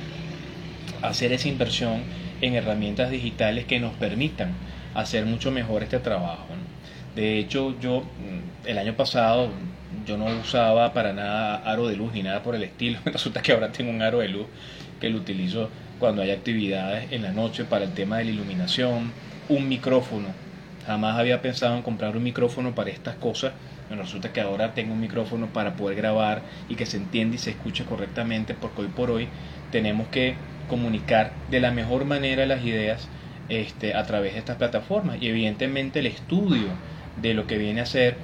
[1.01, 2.03] hacer esa inversión
[2.41, 4.53] en herramientas digitales que nos permitan
[4.93, 6.47] hacer mucho mejor este trabajo.
[7.15, 9.49] De hecho, yo mm, el año pasado
[10.05, 12.99] yo no usaba para nada aro de luz ni nada por el estilo.
[13.05, 14.47] Resulta que ahora tengo un aro de luz
[14.99, 19.11] que lo utilizo cuando hay actividades en la noche para el tema de la iluminación,
[19.49, 20.29] un micrófono.
[20.85, 23.53] Jamás había pensado en comprar un micrófono para estas cosas.
[23.87, 27.39] Bueno, resulta que ahora tengo un micrófono para poder grabar y que se entienda y
[27.39, 29.27] se escuche correctamente porque hoy por hoy
[29.71, 30.35] tenemos que
[30.67, 33.07] comunicar de la mejor manera las ideas
[33.49, 36.67] este, a través de estas plataformas y evidentemente el estudio
[37.21, 38.15] de lo que viene a ser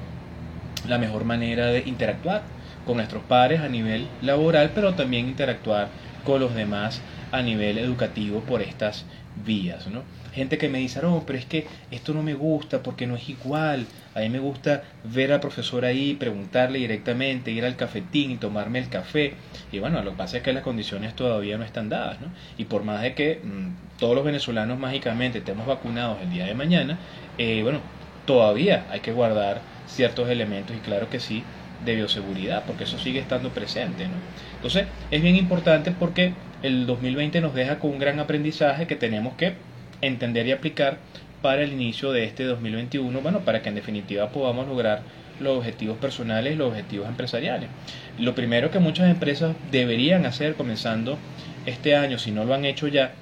[0.88, 2.42] la mejor manera de interactuar
[2.86, 5.90] con nuestros pares a nivel laboral, pero también interactuar
[6.24, 7.02] con los demás
[7.32, 9.06] a nivel educativo por estas
[9.46, 9.88] vías.
[9.88, 10.04] ¿no?
[10.34, 13.30] Gente que me dice, no, pero es que esto no me gusta porque no es
[13.30, 13.86] igual.
[14.16, 18.80] A mí me gusta ver al profesor ahí, preguntarle directamente, ir al cafetín y tomarme
[18.80, 19.34] el café.
[19.72, 22.22] Y bueno, lo que pasa es que las condiciones todavía no están dadas.
[22.22, 22.28] ¿no?
[22.58, 26.54] Y por más de que mm, todos los venezolanos mágicamente estemos vacunados el día de
[26.54, 27.00] mañana,
[27.38, 27.80] eh, bueno,
[28.26, 31.44] todavía hay que guardar ciertos elementos y claro que sí
[31.86, 34.08] de bioseguridad porque eso sigue estando presente
[34.56, 39.34] entonces es bien importante porque el 2020 nos deja con un gran aprendizaje que tenemos
[39.36, 39.54] que
[40.02, 40.98] entender y aplicar
[41.42, 45.02] para el inicio de este 2021 bueno para que en definitiva podamos lograr
[45.40, 47.70] los objetivos personales y los objetivos empresariales
[48.18, 51.18] lo primero que muchas empresas deberían hacer comenzando
[51.66, 53.14] este año si no lo han hecho ya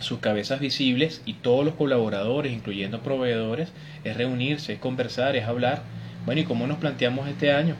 [0.00, 5.82] sus cabezas visibles y todos los colaboradores, incluyendo proveedores, es reunirse, es conversar, es hablar.
[6.26, 7.76] Bueno, ¿y cómo nos planteamos este año?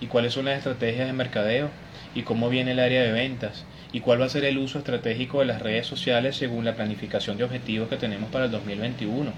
[0.00, 1.70] ¿Y cuáles son las estrategias de mercadeo?
[2.14, 3.64] ¿Y cómo viene el área de ventas?
[3.92, 7.38] ¿Y cuál va a ser el uso estratégico de las redes sociales según la planificación
[7.38, 9.32] de objetivos que tenemos para el 2021?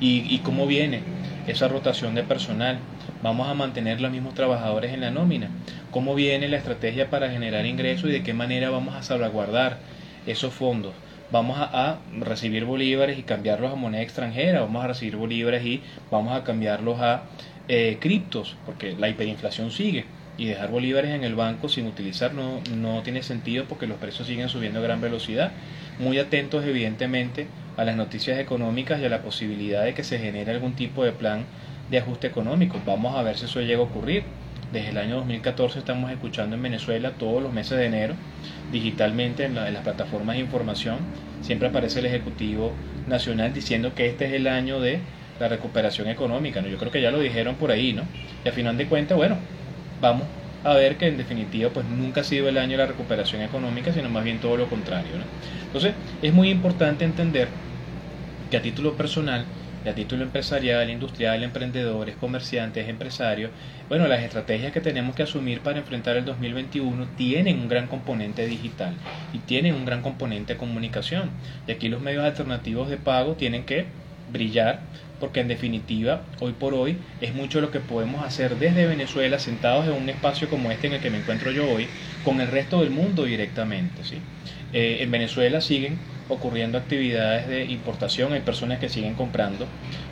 [0.00, 1.00] ¿Y, cómo viene
[1.46, 2.78] esa rotación de personal?
[3.22, 5.48] ¿Vamos a mantener los mismos trabajadores en la nómina?
[5.92, 9.78] ¿Cómo viene la estrategia para generar ingresos y de qué manera vamos a salvaguardar
[10.26, 10.92] esos fondos?
[11.32, 16.36] vamos a, recibir bolívares y cambiarlos a moneda extranjera, vamos a recibir bolívares y vamos
[16.36, 17.22] a cambiarlos a
[17.68, 20.04] eh, criptos, porque la hiperinflación sigue
[20.38, 24.26] y dejar bolívares en el banco sin utilizar no, no tiene sentido porque los precios
[24.26, 25.52] siguen subiendo a gran velocidad.
[25.98, 27.46] Muy atentos evidentemente
[27.76, 31.12] a las noticias económicas y a la posibilidad de que se genere algún tipo de
[31.12, 31.44] plan
[31.90, 32.80] de ajuste económico.
[32.86, 34.24] Vamos a ver si eso llega a ocurrir.
[34.72, 38.14] Desde el año 2014 estamos escuchando en Venezuela todos los meses de enero,
[38.72, 40.96] digitalmente en, las plataformas de información,
[41.42, 42.72] siempre aparece el Ejecutivo
[43.06, 45.00] Nacional diciendo que este es el año de
[45.40, 46.60] la recuperación económica.
[46.60, 46.68] ¿no?
[46.68, 48.02] Yo creo que ya lo dijeron por ahí, ¿no?
[48.44, 49.36] Y a final de cuentas, bueno,
[50.00, 50.26] vamos
[50.64, 53.92] a ver que en definitiva pues nunca ha sido el año de la recuperación económica,
[53.92, 55.10] sino más bien todo lo contrario.
[55.66, 57.48] Entonces es muy importante entender
[58.50, 59.44] que a título personal,
[59.84, 63.50] y a título empresarial, industrial, emprendedores, comerciantes, empresarios,
[63.88, 68.46] bueno, las estrategias que tenemos que asumir para enfrentar el 2021 tienen un gran componente
[68.46, 68.94] digital
[69.32, 71.30] y tienen un gran componente de comunicación.
[71.66, 73.86] Y aquí los medios alternativos de pago tienen que
[74.32, 74.80] brillar
[75.22, 79.86] porque en definitiva, hoy por hoy, es mucho lo que podemos hacer desde Venezuela, sentados
[79.86, 81.86] en un espacio como este en el que me encuentro yo hoy,
[82.24, 84.02] con el resto del mundo directamente.
[84.02, 84.16] ¿sí?
[84.72, 85.96] Eh, en Venezuela siguen
[86.28, 89.68] ocurriendo actividades de importación, hay personas que siguen comprando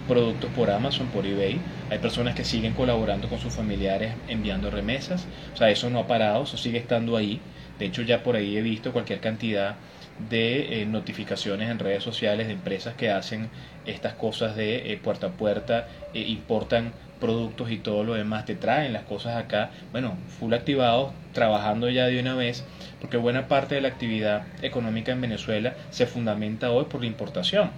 [0.07, 1.59] productos por Amazon, por eBay,
[1.91, 6.07] hay personas que siguen colaborando con sus familiares enviando remesas, o sea, eso no ha
[6.07, 7.41] parado, eso sigue estando ahí,
[7.81, 9.75] de hecho ya por ahí he visto cualquier cantidad
[10.29, 13.49] de eh, notificaciones en redes sociales de empresas que hacen
[13.87, 18.55] estas cosas de eh, puerta a puerta, eh, importan productos y todo lo demás, te
[18.55, 22.65] traen las cosas acá, bueno, full activados, trabajando ya de una vez,
[23.01, 27.71] porque buena parte de la actividad económica en Venezuela se fundamenta hoy por la importación.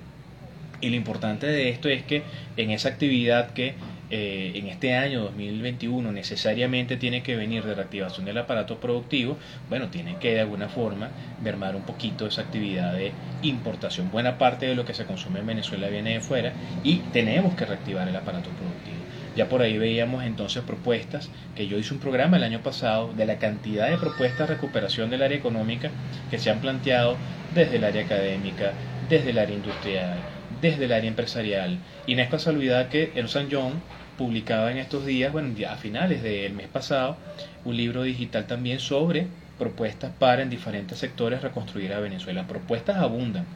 [0.81, 2.23] Y lo importante de esto es que
[2.57, 3.75] en esa actividad que
[4.15, 9.39] eh, en este año 2021 necesariamente tiene que venir de reactivación del aparato productivo,
[9.71, 11.09] bueno, tiene que de alguna forma
[11.43, 14.11] mermar un poquito esa actividad de importación.
[14.11, 16.53] Buena parte de lo que se consume en Venezuela viene de fuera
[16.85, 18.99] y tenemos que reactivar el aparato productivo.
[19.35, 23.25] Ya por ahí veíamos entonces propuestas, que yo hice un programa el año pasado de
[23.25, 25.91] la cantidad de propuestas de recuperación del área económica
[26.31, 27.17] que se han planteado
[27.55, 28.73] desde el área académica,
[29.09, 30.19] desde el área industrial,
[30.61, 31.79] desde el área empresarial.
[32.07, 33.81] Y no es casualidad que el San John
[34.23, 37.17] publicaba en estos días, bueno, a finales del mes pasado,
[37.65, 39.27] un libro digital también sobre
[39.59, 42.47] propuestas para en diferentes sectores reconstruir a Venezuela.
[42.47, 43.47] Propuestas abundan.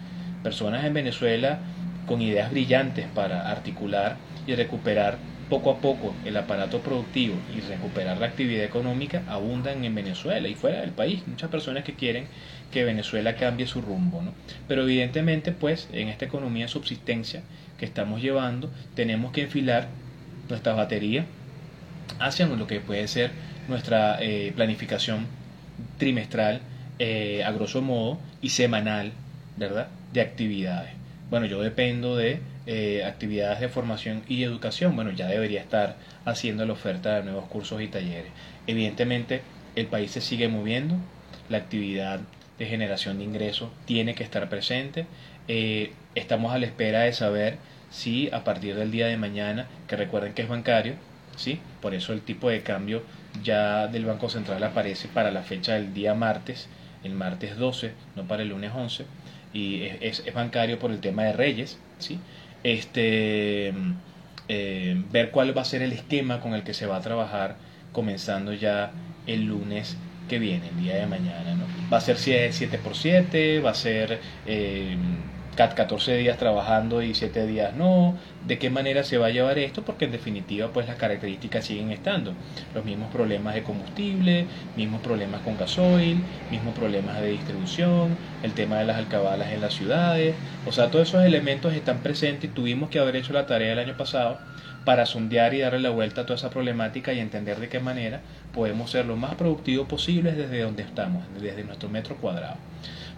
[0.43, 1.61] Personas en Venezuela
[2.09, 8.19] con ideas brillantes para articular y recuperar poco a poco el aparato productivo y recuperar
[8.19, 11.23] la actividad económica abundan en Venezuela y fuera del país.
[11.29, 12.27] Muchas personas que quieren
[12.73, 14.21] que Venezuela cambie su rumbo.
[14.21, 14.33] ¿no?
[14.67, 17.43] Pero evidentemente, pues, en esta economía de subsistencia
[17.79, 19.87] que estamos llevando, tenemos que enfilar
[20.49, 21.27] nuestra batería
[22.19, 23.31] hacia lo que puede ser
[23.69, 25.27] nuestra eh, planificación
[25.99, 26.61] trimestral,
[26.99, 29.13] eh, a grosso modo, y semanal,
[29.57, 30.93] ¿verdad?, de actividades.
[31.31, 34.95] Bueno, yo dependo de eh, actividades de formación y educación.
[34.95, 38.31] Bueno, ya debería estar haciendo la oferta de nuevos cursos y talleres.
[38.67, 39.43] Evidentemente,
[39.75, 40.97] el país se sigue moviendo,
[41.49, 42.21] la actividad
[42.59, 45.07] de generación de ingresos tiene que estar presente.
[46.15, 47.59] estamos a la espera de saber
[47.91, 50.95] si a partir del día de mañana, que recuerden que es bancario,
[51.37, 51.61] ¿sí?
[51.81, 53.03] por eso el tipo de cambio
[53.43, 56.69] ya del Banco Central aparece para la fecha del día martes,
[57.05, 59.05] el martes 12, no para el lunes 11,
[59.53, 62.19] y es, es, bancario por el tema de Reyes, ¿sí?
[62.63, 63.73] este,
[64.49, 67.57] eh, ver cuál va a ser el esquema con el que se va a trabajar
[67.93, 68.93] comenzando ya
[69.27, 69.97] el lunes
[70.29, 71.55] que viene, el día de mañana.
[71.55, 71.65] ¿no?
[71.93, 74.21] Va a ser 7 por 7, va a ser...
[74.47, 74.97] Eh,
[75.57, 78.15] 14 días trabajando y 7 días no,
[78.47, 81.91] de qué manera se va a llevar esto, porque en definitiva pues las características siguen
[81.91, 82.35] estando,
[82.75, 88.79] los mismos problemas de combustible, mismos problemas con gasoil, mismos problemas de distribución, el tema
[88.79, 90.35] de las alcabalas en las ciudades,
[90.67, 93.79] o sea, todos esos elementos están presentes y tuvimos que haber hecho la tarea el
[93.79, 94.39] año pasado
[94.85, 98.21] para sondear y darle la vuelta a toda esa problemática y entender de qué manera
[98.55, 102.57] podemos ser lo más productivos posible desde donde estamos, desde nuestro metro cuadrado.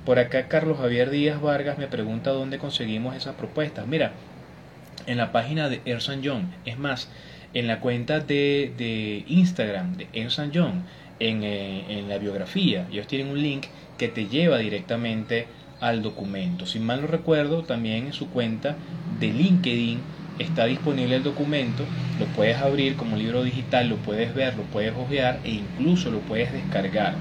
[0.04, 3.86] Por acá Carlos Javier Díaz Vargas me pregunta dónde conseguimos esas propuestas.
[3.86, 4.12] Mira,
[5.06, 6.44] en la página de Ersan Young.
[6.64, 7.08] Es más,
[7.54, 10.82] en la cuenta de, de Instagram de Ersan Young,
[11.20, 15.46] en, eh, en la biografía, ellos tienen un link que te lleva directamente
[15.80, 16.66] al documento.
[16.66, 18.76] Si mal no recuerdo, también en su cuenta
[19.18, 20.00] de LinkedIn
[20.38, 21.84] está disponible el documento,
[22.20, 26.20] lo puedes abrir como libro digital, lo puedes ver, lo puedes hojear e incluso lo
[26.20, 27.14] puedes descargar.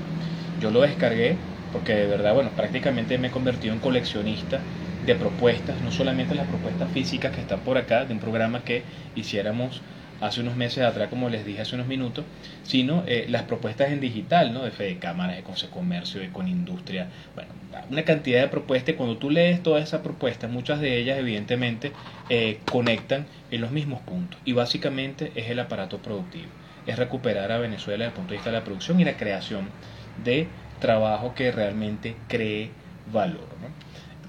[0.59, 1.37] Yo lo descargué
[1.71, 4.63] porque de verdad, bueno, prácticamente me he convertido en coleccionista
[5.01, 8.84] de propuestas, no solamente las propuestas físicas que están por acá, de un programa que
[9.15, 9.82] hiciéramos
[10.19, 12.25] hace unos meses atrás, como les dije hace unos minutos,
[12.63, 14.63] sino eh, las propuestas en digital, ¿no?
[14.63, 17.53] De Fede Cámaras, de Consejo Comercio, de Conindustria, bueno,
[17.89, 18.95] una cantidad de propuestas.
[18.95, 21.97] Cuando tú lees todas esas propuestas, muchas de ellas evidentemente
[22.30, 24.41] eh, conectan en los mismos puntos.
[24.43, 26.51] Y básicamente es el aparato productivo,
[26.86, 29.75] es recuperar a Venezuela desde el punto de vista de la producción y la creación
[30.15, 32.71] de trabajo que realmente cree
[33.11, 33.47] valor.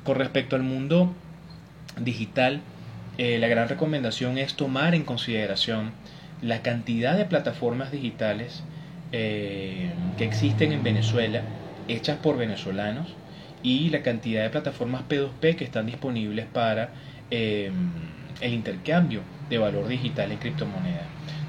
[0.05, 1.13] Con respecto al mundo
[2.01, 2.61] digital,
[3.19, 5.93] eh, la gran recomendación es tomar en consideración
[6.41, 8.63] la cantidad de plataformas digitales
[9.13, 11.43] eh, que existen en Venezuela,
[11.89, 13.09] hechas por venezolanos,
[13.63, 16.91] y la cantidad de plataformas P2P que están disponibles para
[17.31, 17.73] eh,
[18.41, 21.07] el intercambio de valor digital en criptomonedas.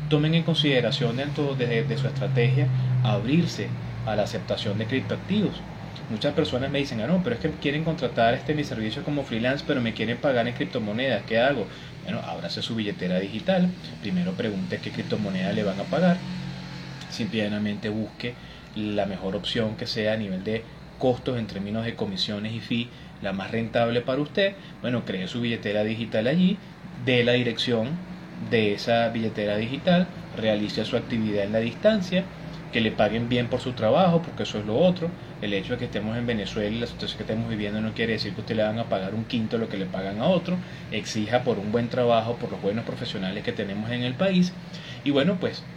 [0.10, 2.68] Tomen en consideración dentro de, de su estrategia
[3.04, 3.68] abrirse
[4.06, 5.62] a la aceptación de criptoactivos
[6.10, 9.24] Muchas personas me dicen, ah, no, pero es que quieren contratar este mi servicio como
[9.24, 11.24] freelance, pero me quieren pagar en criptomonedas.
[11.28, 11.68] ¿Qué hago?
[12.04, 13.70] Bueno, ábrase su billetera digital.
[14.02, 16.18] Primero pregunte qué criptomoneda le van a pagar.
[17.12, 18.34] Simplemente busque
[18.76, 20.64] la mejor opción que sea a nivel de
[20.98, 22.90] costos en términos de comisiones y fee,
[23.22, 24.54] la más rentable para usted.
[24.82, 26.58] Bueno, cree su billetera digital allí,
[27.06, 27.90] dé la dirección
[28.50, 32.24] de esa billetera digital, realice su actividad en la distancia,
[32.72, 35.80] que le paguen bien por su trabajo, porque eso es lo otro el hecho de
[35.80, 38.56] que estemos en Venezuela y la situación que estemos viviendo no quiere decir que usted
[38.56, 40.62] le van a pagar un quinto de lo que le pagan a otro.
[40.92, 44.58] Exija por un buen trabajo, por los buenos profesionales que tenemos en el país.
[45.04, 45.70] Y bueno, pues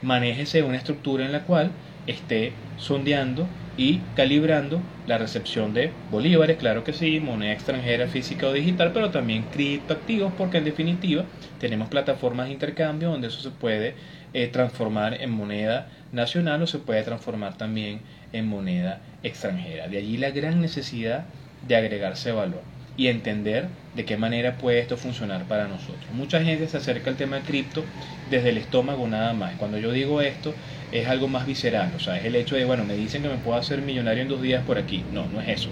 [0.00, 6.82] manéjese una estructura en la cual esté sondeando y calibrando la recepción de bolívares, claro
[6.84, 11.26] que sí, moneda extranjera física o digital, pero también criptoactivos, porque en definitiva
[11.58, 13.96] tenemos plataformas de intercambio donde eso se puede
[14.32, 18.00] eh, transformar en moneda nacional o se puede transformar también
[18.32, 19.88] en moneda extranjera.
[19.88, 21.24] De allí la gran necesidad
[21.66, 22.62] de agregarse valor
[22.96, 26.04] y entender de qué manera puede esto funcionar para nosotros.
[26.12, 27.84] Mucha gente se acerca al tema de cripto
[28.30, 29.54] desde el estómago nada más.
[29.56, 30.54] Cuando yo digo esto
[30.92, 33.36] es algo más visceral, o sea, es el hecho de, bueno, me dicen que me
[33.36, 35.04] puedo hacer millonario en dos días por aquí.
[35.12, 35.68] No, no es eso.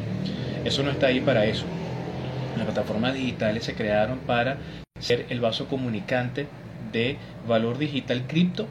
[0.65, 1.65] Eso no está ahí para eso.
[2.57, 4.59] Las plataformas digitales se crearon para
[4.99, 6.47] ser el vaso comunicante
[6.93, 8.69] de valor digital cripto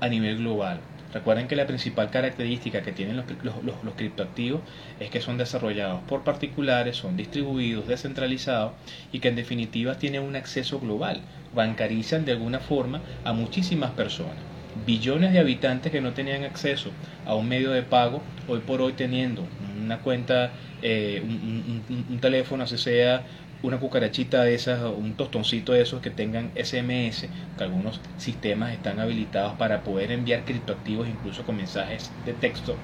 [0.00, 0.80] a nivel global.
[1.12, 3.26] Recuerden que la principal característica que tienen los,
[3.64, 4.60] los, criptoactivos
[5.00, 8.72] es que son desarrollados por particulares, son distribuidos, descentralizados
[9.12, 11.20] y que en definitiva tienen un acceso global,
[11.54, 14.36] bancarizan de alguna forma a muchísimas personas.
[14.84, 16.90] Billones de habitantes que no tenían acceso
[17.24, 19.46] a un medio de pago, hoy por hoy teniendo
[19.82, 23.22] una cuenta, eh, un, teléfono, así sea
[23.62, 29.00] una cucarachita de esas, un tostoncito de esos que tengan SMS, que algunos sistemas están
[29.00, 32.82] habilitados para poder enviar criptoactivos incluso con mensajes de texto,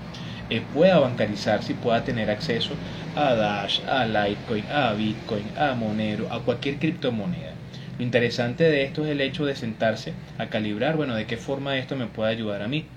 [0.48, 2.80] eh, pueda bancarizarse y pueda tener acceso
[3.14, 7.60] a Dash, a Litecoin, a Bitcoin, a Monero, a cualquier criptomoneda.
[7.98, 11.78] Lo interesante de esto es el hecho de sentarse a calibrar, bueno, de qué forma
[11.78, 12.92] esto me puede ayudar a mí.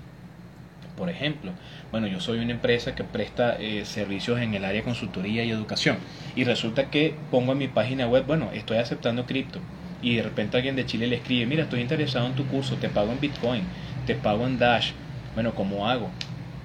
[0.96, 1.52] Por ejemplo,
[1.90, 5.50] bueno, yo soy una empresa que presta eh, servicios en el área de consultoría y
[5.50, 5.98] educación
[6.34, 9.60] y resulta que pongo en mi página web, bueno, estoy aceptando cripto
[10.00, 12.88] y de repente alguien de Chile le escribe, mira, estoy interesado en tu curso, te
[12.88, 13.62] pago en Bitcoin,
[14.06, 14.92] te pago en Dash.
[15.34, 16.10] Bueno, ¿cómo hago?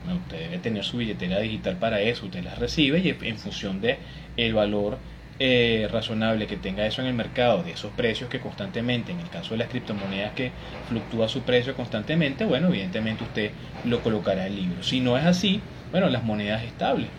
[0.10, 4.00] usted debe tener su billetera digital para eso, usted la recibe y en función de
[4.38, 4.98] el valor
[5.44, 9.28] eh, razonable que tenga eso en el mercado, de esos precios que constantemente, en el
[9.28, 10.52] caso de las criptomonedas que
[10.88, 13.52] fluctúa su precio constantemente, bueno, evidentemente usted
[13.84, 14.84] lo colocará en libro.
[14.84, 17.10] Si no es así, bueno, las monedas estables.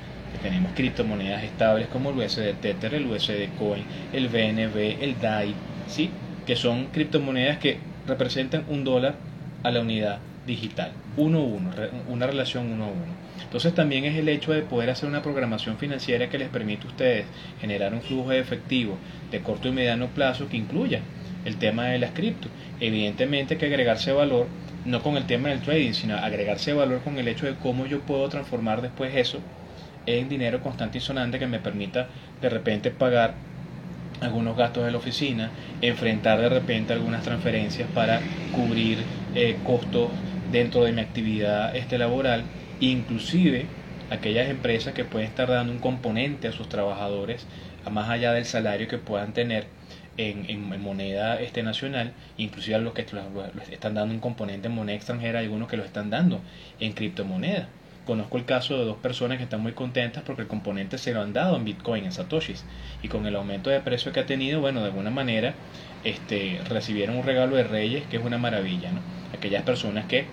[0.41, 5.57] tenemos criptomonedas estables como el USD Tether, el USD Coin, el BNB, el DAI,
[5.89, 6.15] ¿sí?
[6.47, 9.17] que son criptomonedas que representan un dólar
[9.65, 12.97] a la unidad digital, 1-1, una relación 1 a 1.
[13.53, 16.91] Entonces también es el hecho de poder hacer una programación financiera que les permite a
[16.91, 17.27] ustedes
[17.61, 18.97] generar un flujo de efectivo
[19.31, 21.01] de corto y mediano plazo que incluya
[21.45, 22.49] el tema de las cripto.
[22.81, 24.47] Evidentemente que agregarse valor,
[24.87, 28.01] no con el tema del trading, sino agregarse valor con el hecho de cómo yo
[28.01, 29.39] puedo transformar después eso
[30.07, 32.09] en dinero constante y sonante que me permita
[32.41, 33.35] de repente pagar
[34.23, 35.51] algunos gastos de la oficina,
[35.83, 40.13] enfrentar de repente algunas transferencias para cubrir eh, costos
[40.51, 42.45] dentro de mi actividad este laboral,
[42.91, 43.67] inclusive
[44.11, 47.47] aquellas empresas que pueden estar dando un componente a sus trabajadores,
[47.85, 49.67] a más allá del salario que puedan tener
[50.17, 53.07] en, en, moneda este nacional, inclusive a los que
[53.71, 56.41] están dando un componente en moneda extranjera, algunos que lo están dando
[56.81, 57.69] en criptomoneda.
[58.05, 61.23] Conozco el caso de dos personas que están muy contentas porque el componente se lo
[61.23, 62.65] han dado en Bitcoin, en Satoshis,
[63.01, 65.55] y con el aumento de precio que ha tenido, bueno, de alguna manera
[66.03, 69.01] este, recibieron un regalo de Reyes que es una maravilla, ¿no?
[69.33, 70.27] Aquellas personas que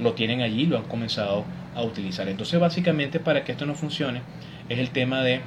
[0.00, 2.28] lo tienen allí lo han comenzado a utilizar.
[2.28, 4.20] Entonces, básicamente, para que esto no funcione,
[4.68, 5.40] es el tema de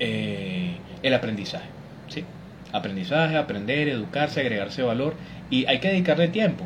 [0.00, 1.68] eh, el aprendizaje.
[2.08, 2.24] ¿sí?
[2.72, 5.14] Aprendizaje, aprender, educarse, agregarse valor
[5.50, 6.64] y hay que dedicarle tiempo.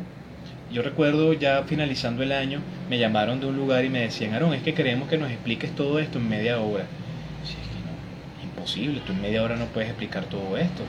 [0.71, 2.59] Yo recuerdo ya finalizando el año,
[2.89, 5.75] me llamaron de un lugar y me decían, Aaron, es que queremos que nos expliques
[5.75, 6.85] todo esto en media hora.
[7.43, 10.83] Sí, es que no, imposible, tú en media hora no puedes explicar todo esto.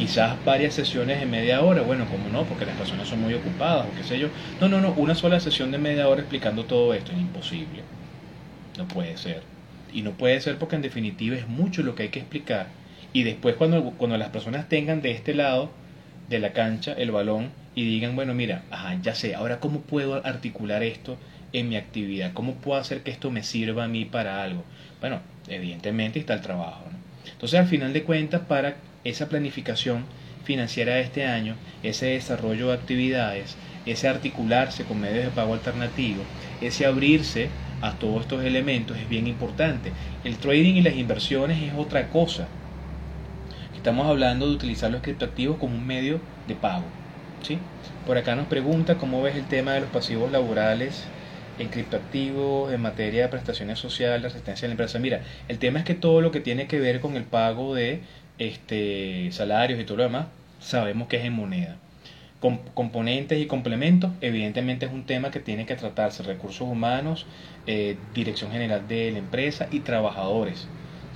[0.00, 3.86] Quizás varias sesiones en media hora, bueno, como no, porque las personas son muy ocupadas
[3.86, 4.28] o qué sé yo.
[4.58, 7.82] No, no, no, una sola sesión de media hora explicando todo esto es imposible.
[8.78, 9.42] No puede ser.
[9.92, 12.68] Y no puede ser porque en definitiva es mucho lo que hay que explicar.
[13.12, 15.70] Y después cuando, cuando las personas tengan de este lado
[16.30, 20.24] de la cancha el balón y digan, bueno, mira, ajá, ya sé, ahora cómo puedo
[20.24, 21.18] articular esto
[21.52, 24.64] en mi actividad, cómo puedo hacer que esto me sirva a mí para algo.
[24.98, 26.86] Bueno, evidentemente está el trabajo.
[27.32, 30.04] Entonces, al final de cuentas, para esa planificación
[30.44, 36.26] financiera de este año, ese desarrollo de actividades, ese articularse con medios de pago alternativos,
[36.60, 37.48] ese abrirse
[37.80, 39.92] a todos estos elementos es bien importante.
[40.24, 42.48] El trading y las inversiones es otra cosa.
[43.74, 46.92] Estamos hablando de utilizar los criptoactivos como un medio de pago.
[47.40, 47.58] ¿sí?
[48.04, 51.12] Por acá nos pregunta cómo ves el tema de los pasivos laborales
[51.58, 54.98] en criptoactivos, en materia de prestaciones sociales, asistencia a la empresa.
[54.98, 58.02] Mira, el tema es que todo lo que tiene que ver con el pago de
[58.40, 60.26] este, salarios y todo lo demás,
[60.58, 61.76] sabemos que es en moneda.
[62.74, 67.26] componentes y complementos, evidentemente es un tema que tiene que tratarse recursos humanos,
[67.66, 70.66] eh, dirección general de la empresa y trabajadores.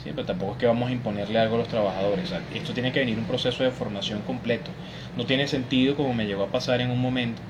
[0.04, 0.10] ¿sí?
[0.14, 2.30] Pero tampoco es que vamos a imponerle algo a los trabajadores.
[2.54, 4.70] esto tiene que venir un proceso de formación completo.
[5.16, 7.40] No tiene sentido como me llegó a pasar en un momento.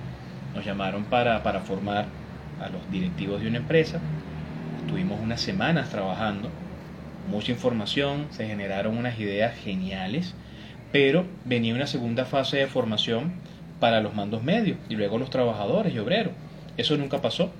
[0.54, 2.06] Nos llamaron para, para formar
[2.60, 3.98] a los directivos de una empresa.
[4.84, 6.48] Estuvimos unas semanas trabajando
[7.26, 10.34] mucha información, se generaron unas ideas geniales,
[10.92, 13.32] pero venía una segunda fase de formación
[13.78, 16.34] para los mandos medios y luego los trabajadores y obreros.
[16.76, 17.52] Eso nunca pasó.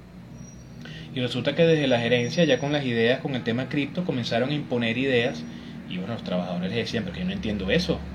[1.15, 4.51] Y resulta que desde la gerencia, ya con las ideas, con el tema cripto, comenzaron
[4.51, 5.47] a imponer ideas
[5.87, 8.09] y bueno, los trabajadores decían, pero yo no entiendo eso.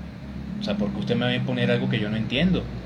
[0.60, 2.79] O sea, ¿por qué usted me va a imponer algo que yo no entiendo?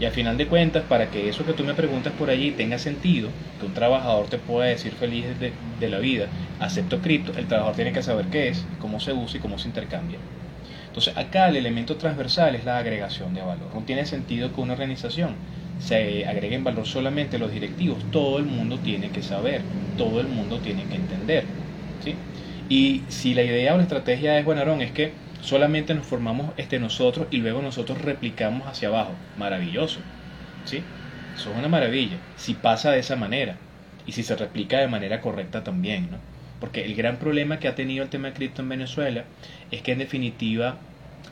[0.00, 2.78] Y al final de cuentas, para que eso que tú me preguntas por allí tenga
[2.78, 3.28] sentido,
[3.60, 6.26] que un trabajador te pueda decir feliz de, la vida,
[6.58, 9.68] acepto cripto, el trabajador tiene que saber qué es, cómo se usa y cómo se
[9.68, 10.18] intercambia.
[10.86, 13.68] Entonces acá el elemento transversal es la agregación de valor.
[13.74, 15.34] No tiene sentido que una organización
[15.78, 17.98] se agregue en valor solamente los directivos.
[18.10, 19.60] Todo el mundo tiene que saber,
[19.98, 21.44] todo el mundo tiene que entender.
[22.02, 22.14] ¿sí?
[22.70, 26.78] Y si la idea o la estrategia es, bueno, es que solamente nos formamos este
[26.78, 29.14] nosotros y luego nosotros replicamos hacia abajo.
[29.36, 30.00] Maravilloso.
[30.64, 30.84] ¿Sí?
[31.34, 32.18] Eso es una maravilla.
[32.36, 33.56] Si pasa de esa manera
[34.06, 36.18] y si se replica de manera correcta también, ¿no?
[36.60, 39.24] Porque el gran problema que ha tenido el tema de cripto en Venezuela
[39.70, 40.78] es que en definitiva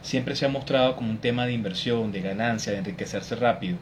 [0.02, 3.78] siempre se ha mostrado como un tema de inversión, de ganancia, de enriquecerse rápido.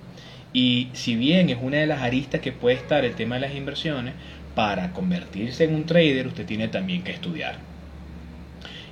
[0.53, 3.55] Y si bien es una de las aristas que puede estar el tema de las
[3.55, 4.14] inversiones,
[4.55, 7.76] para convertirse en un trader usted tiene también que estudiar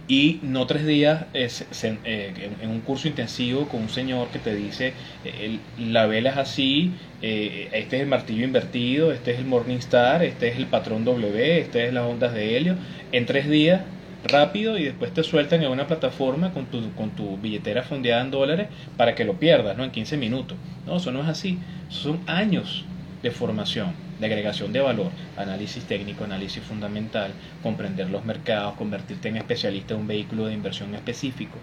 [0.07, 4.93] y no tres días eh, en, un curso intensivo con un señor que te dice
[5.25, 6.93] eh, la vela es así,
[7.23, 11.59] eh, este es el martillo invertido, este es el Morningstar, este es el patrón W,
[11.59, 12.77] este es las ondas de helio,
[13.13, 13.83] en tres días
[14.27, 18.31] rápido y después te sueltan en una plataforma con tu, con tu billetera fondeada en
[18.31, 19.85] dólares para que lo pierdas ¿no?
[19.85, 20.57] en 15 minutos.
[20.87, 22.85] No, eso no es así, son años
[23.23, 23.93] de formación
[24.25, 30.01] de agregación de valor, análisis técnico, análisis fundamental, comprender los mercados, convertirte en especialista en
[30.01, 31.59] un vehículo de inversión específico,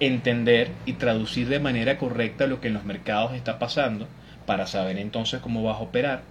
[0.00, 4.08] entender y traducir de manera correcta lo que en los mercados está pasando
[4.46, 6.22] para saber entonces cómo vas a operar,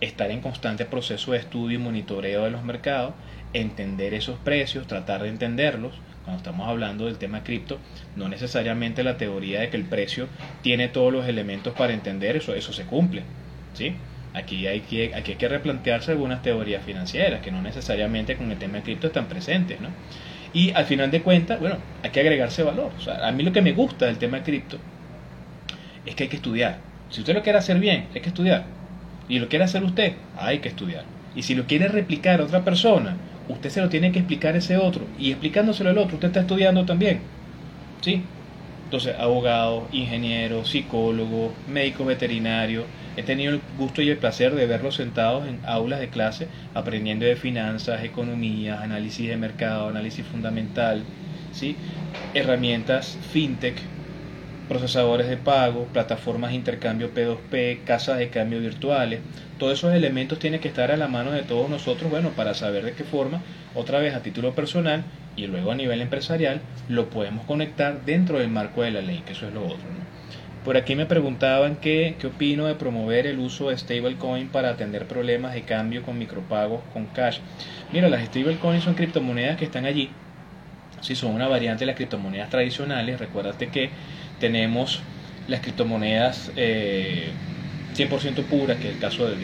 [0.00, 3.12] estar en constante proceso de estudio y monitoreo de los mercados,
[3.52, 5.92] entender esos precios, tratar de entenderlos.
[6.24, 7.78] Cuando estamos hablando del tema cripto,
[8.16, 10.26] no necesariamente la teoría de que el precio
[10.62, 13.24] tiene todos los elementos para entender eso, eso se cumple.
[13.74, 13.94] ¿sí?
[14.34, 18.58] Aquí hay, que, aquí hay que replantearse algunas teorías financieras que no necesariamente con el
[18.58, 19.88] tema de cripto están presentes, ¿no?
[20.52, 22.92] Y al final de cuentas, bueno, hay que agregarse valor.
[22.98, 24.78] O sea, a mí lo que me gusta del tema de cripto
[26.04, 26.78] es que hay que estudiar.
[27.10, 28.64] Si usted lo quiere hacer bien, hay que estudiar.
[29.28, 31.04] Y lo quiere hacer usted, hay que estudiar.
[31.34, 33.16] Y si lo quiere replicar a otra persona,
[33.48, 35.06] usted se lo tiene que explicar a ese otro.
[35.18, 37.20] Y explicándoselo al otro, usted está estudiando también.
[38.00, 38.22] ¿Sí?
[38.94, 44.94] Entonces, abogado, ingeniero, psicólogo, médico veterinario, he tenido el gusto y el placer de verlos
[44.94, 51.10] sentados en aulas de clase aprendiendo de finanzas, economía, análisis de mercado, análisis fundamental,
[51.50, 51.80] ¿sí?
[52.32, 53.93] herramientas fintech,
[54.68, 59.20] procesadores de pago, plataformas de intercambio P2P, casas de cambio virtuales.
[59.58, 62.84] Todos esos elementos tienen que estar a la mano de todos nosotros, bueno, para saber
[62.84, 63.42] de qué forma,
[63.74, 65.04] otra vez a título personal,
[65.36, 69.32] y luego a nivel empresarial lo podemos conectar dentro del marco de la ley, que
[69.32, 69.84] eso es lo otro.
[70.64, 75.06] Por aquí me preguntaban qué, qué opino de promover el uso de stablecoin para atender
[75.06, 77.38] problemas de cambio con micropagos con cash.
[77.92, 80.10] Mira, las stablecoins son criptomonedas que están allí
[81.04, 81.14] ¿sí?
[81.14, 83.20] son una variante de las criptomonedas tradicionales.
[83.20, 83.90] Recuérdate que
[84.44, 85.00] tenemos
[85.48, 87.30] las criptomonedas eh,
[87.96, 89.34] 100% puras, que es el caso de,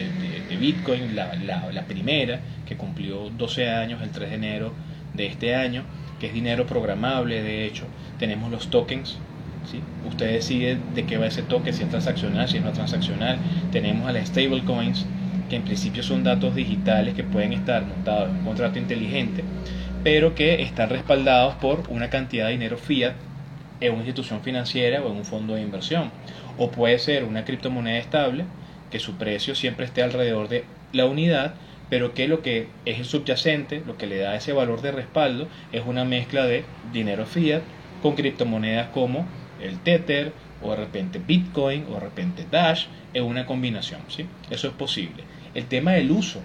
[0.59, 4.73] Bitcoin, la, la, primera, que cumplió 12 años el 3 de enero
[5.15, 5.85] de este año,
[6.19, 7.85] que es dinero programable, de hecho.
[8.19, 9.17] Tenemos los tokens,
[9.65, 9.79] ¿sí?
[10.07, 13.39] usted decide de qué va ese token, si es transaccional, si es no transaccional.
[13.71, 15.07] Tenemos a las stablecoins,
[15.49, 19.43] que en principio son datos digitales que pueden estar montados en un contrato inteligente,
[20.03, 23.15] pero que están respaldados por una cantidad de dinero fiat
[23.81, 26.11] en una institución financiera o en un fondo de inversión.
[26.57, 28.45] O puede ser una criptomoneda estable,
[28.89, 31.55] que su precio siempre esté alrededor de la unidad,
[31.89, 35.47] pero que lo que es el subyacente, lo que le da ese valor de respaldo,
[35.71, 36.63] es una mezcla de
[36.93, 37.63] dinero fiat
[38.01, 39.25] con criptomonedas como
[39.61, 44.25] el Tether, o de repente Bitcoin, o de repente Dash, es una combinación, ¿sí?
[44.49, 45.23] Eso es posible.
[45.53, 46.41] El tema del uso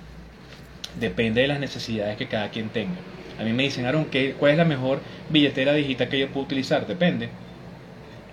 [0.98, 2.96] depende de las necesidades que cada quien tenga.
[3.38, 4.08] A mí me dicen, Aaron,
[4.38, 6.86] ¿cuál es la mejor billetera digital que yo puedo utilizar?
[6.86, 7.28] Depende.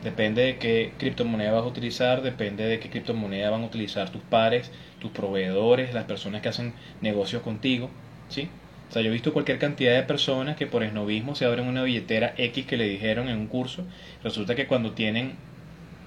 [0.04, 4.22] Depende de qué criptomoneda vas a utilizar, depende de qué criptomoneda van a utilizar tus
[4.22, 7.90] pares, tus proveedores, las personas que hacen negocios contigo.
[8.28, 8.50] ¿sí?
[8.90, 11.84] O sea, yo he visto cualquier cantidad de personas que por esnovismo se abren una
[11.84, 13.86] billetera X que le dijeron en un curso.
[14.24, 15.40] Resulta que cuando tienen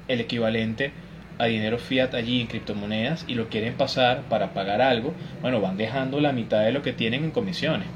[0.09, 0.93] el equivalente
[1.39, 5.77] a dinero fiat allí en criptomonedas y lo quieren pasar para pagar algo, bueno, van
[5.77, 7.89] dejando la mitad de lo que tienen en comisiones.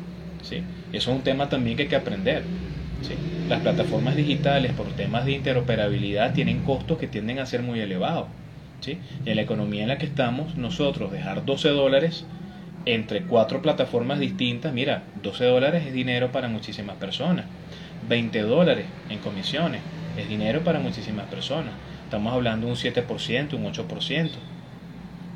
[0.42, 0.62] ¿Sí?
[0.92, 2.42] Eso es un tema también que hay que aprender.
[3.02, 3.14] ¿sí?
[3.48, 8.26] Las plataformas digitales por temas de interoperabilidad tienen costos que tienden a ser muy elevados.
[8.80, 8.98] ¿sí?
[9.24, 12.24] Y en la economía en la que estamos, nosotros dejar 12 dólares
[12.86, 17.44] entre cuatro plataformas distintas, mira, 12 dólares es dinero para muchísimas personas.
[18.08, 19.82] 20 dólares en comisiones
[20.16, 21.74] es dinero para muchísimas personas.
[22.04, 24.30] Estamos hablando de un 7%, un 8%.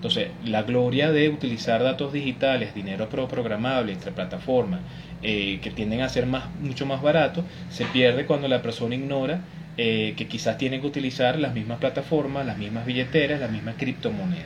[0.04, 4.80] Entonces, la gloria de utilizar datos digitales, dinero programable entre plataformas,
[5.22, 9.40] eh, que tienden a ser más, mucho más baratos, se pierde cuando la persona ignora
[9.78, 14.44] eh, que quizás tienen que utilizar las mismas plataformas, las mismas billeteras, las mismas criptomonedas.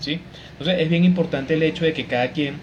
[0.00, 0.18] ¿sí?
[0.50, 2.56] Entonces, es bien importante el hecho de que cada quien,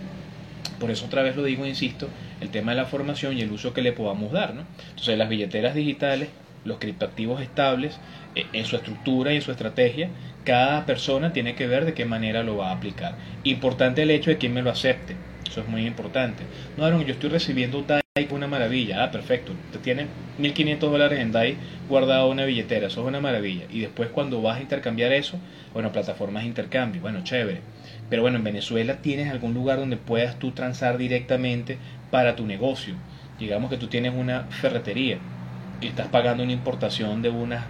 [0.82, 2.10] por eso otra vez lo digo, insisto,
[2.42, 4.54] el tema de la formación y el uso que le podamos dar.
[4.54, 4.66] ¿no?
[4.90, 6.28] Entonces, las billeteras digitales,
[6.66, 7.98] los criptoactivos estables,
[8.36, 10.10] en su estructura y en su estrategia,
[10.44, 13.16] cada persona tiene que ver de qué manera lo va a aplicar.
[13.44, 15.16] Importante el hecho de quién me lo acepte.
[15.48, 16.44] Eso es muy importante.
[16.78, 19.04] No, Aaron, yo estoy recibiendo DAI una maravilla.
[19.04, 19.54] Ah, perfecto.
[19.72, 20.08] Te tiene
[20.40, 21.58] 1.500 dólares en DAI
[21.88, 22.88] guardado en una billetera.
[22.88, 23.66] Eso es una maravilla.
[23.72, 25.38] Y después cuando vas a intercambiar eso,
[25.74, 27.02] bueno, plataformas de intercambio.
[27.02, 27.62] Bueno, chévere.
[28.10, 31.78] Pero bueno, en Venezuela tienes algún lugar donde puedas tú transar directamente
[32.12, 32.96] para tu negocio.
[33.40, 35.18] Digamos que tú tienes una ferretería
[35.82, 37.66] y estás pagando una importación de unas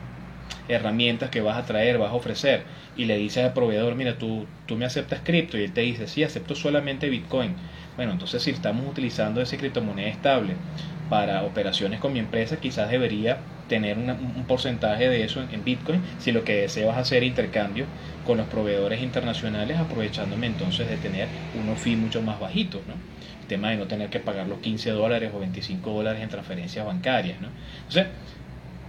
[0.67, 4.47] herramientas que vas a traer, vas a ofrecer, y le dices al proveedor, mira, tú,
[4.65, 7.55] tú me aceptas cripto, y él te dice, sí, acepto solamente Bitcoin.
[7.95, 10.55] Bueno, entonces si estamos utilizando ese criptomoneda estable
[11.09, 16.31] para operaciones con mi empresa, quizás debería tener un porcentaje de eso en, Bitcoin si
[16.31, 17.87] lo que deseas hacer intercambio
[18.23, 22.95] con los proveedores internacionales, aprovechándome entonces de tener unos fees mucho más bajitos, ¿no?
[23.41, 26.85] El tema de no tener que pagar los 15 dólares o 25 dólares en transferencias
[26.85, 27.49] bancarias, ¿no?
[27.87, 28.07] Entonces,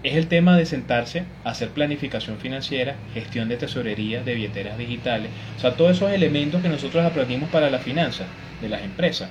[0.04, 5.60] es el tema de sentarse hacer planificación financiera, gestión de tesorería, de billeteras digitales, o
[5.60, 8.26] sea, todos esos elementos que nosotros aprendimos para la finanza
[8.60, 9.30] de las empresas.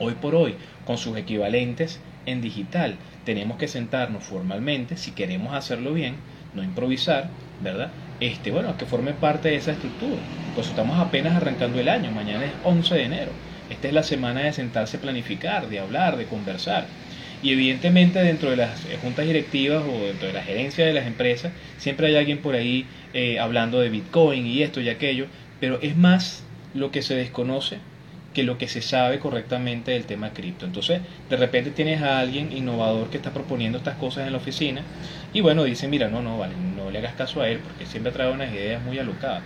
[0.00, 5.94] Hoy por hoy, con sus equivalentes en digital, tenemos que sentarnos formalmente, si queremos hacerlo
[5.94, 6.16] bien,
[6.52, 7.30] no improvisar,
[7.62, 7.92] ¿verdad?
[8.18, 10.20] Este, bueno, que forme parte de esa estructura.
[10.56, 13.32] Pues estamos apenas arrancando el año, mañana es 11 de enero.
[13.70, 16.86] Esta es la semana de sentarse planificar, de hablar, de conversar.
[17.46, 21.06] Y evidentemente dentro de las eh, juntas directivas o dentro de la gerencia de las
[21.06, 25.28] empresas, siempre hay alguien por ahí eh, hablando de Bitcoin y esto y aquello,
[25.60, 27.78] pero es más lo que se desconoce
[28.32, 30.66] que lo que se sabe correctamente del tema cripto.
[30.66, 34.84] Entonces, de repente tienes a alguien innovador que está proponiendo estas cosas en la oficina
[35.32, 38.10] y bueno, dice, mira, no, no, vale, no le hagas caso a él porque siempre
[38.10, 39.44] trae unas ideas muy alocadas.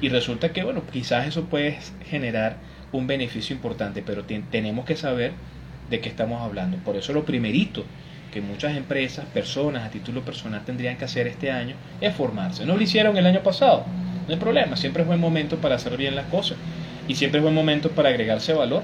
[0.00, 5.40] Y resulta que, bueno, quizás eso puede generar un beneficio importante, pero tenemos que saber
[5.90, 6.76] de qué estamos hablando.
[6.78, 7.84] Por eso lo primerito
[8.32, 12.66] que muchas empresas, personas a título personal tendrían que hacer este año es formarse.
[12.66, 13.84] No lo hicieron el año pasado,
[14.26, 16.58] no hay problema, siempre es buen momento para hacer bien las cosas
[17.06, 18.82] y siempre es buen momento para agregarse valor.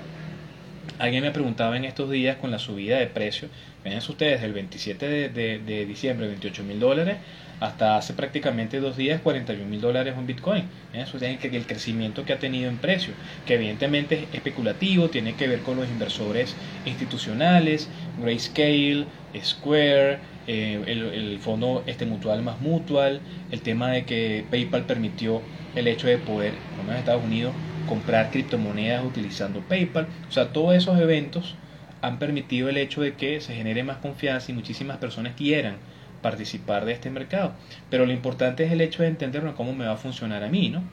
[0.99, 3.51] Alguien me preguntaba en estos días con la subida de precios,
[3.83, 7.17] fíjense ustedes, el 27 de, de, diciembre 28 mil dólares
[7.61, 10.65] hasta hace prácticamente dos días 41 mil dólares un Bitcoin.
[10.95, 13.13] Eso es el crecimiento que ha tenido en precio,
[13.47, 17.89] que evidentemente es especulativo, tiene que ver con los inversores institucionales,
[18.19, 19.07] Grayscale,
[19.43, 23.21] Square, eh, el, fondo este mutual más mutual,
[23.51, 25.43] el tema de que PayPal permitió
[25.75, 27.55] el hecho de poder, como en Estados Unidos,
[27.91, 30.07] comprar criptomonedas utilizando PayPal.
[30.29, 31.57] O sea, todos esos eventos
[32.03, 35.75] han permitido el hecho de que se genere más confianza y muchísimas personas quieran
[36.23, 37.53] participar de este mercado.
[37.91, 40.69] Pero lo importante es el hecho de entender cómo me va a funcionar a mí,
[40.69, 40.85] ¿no?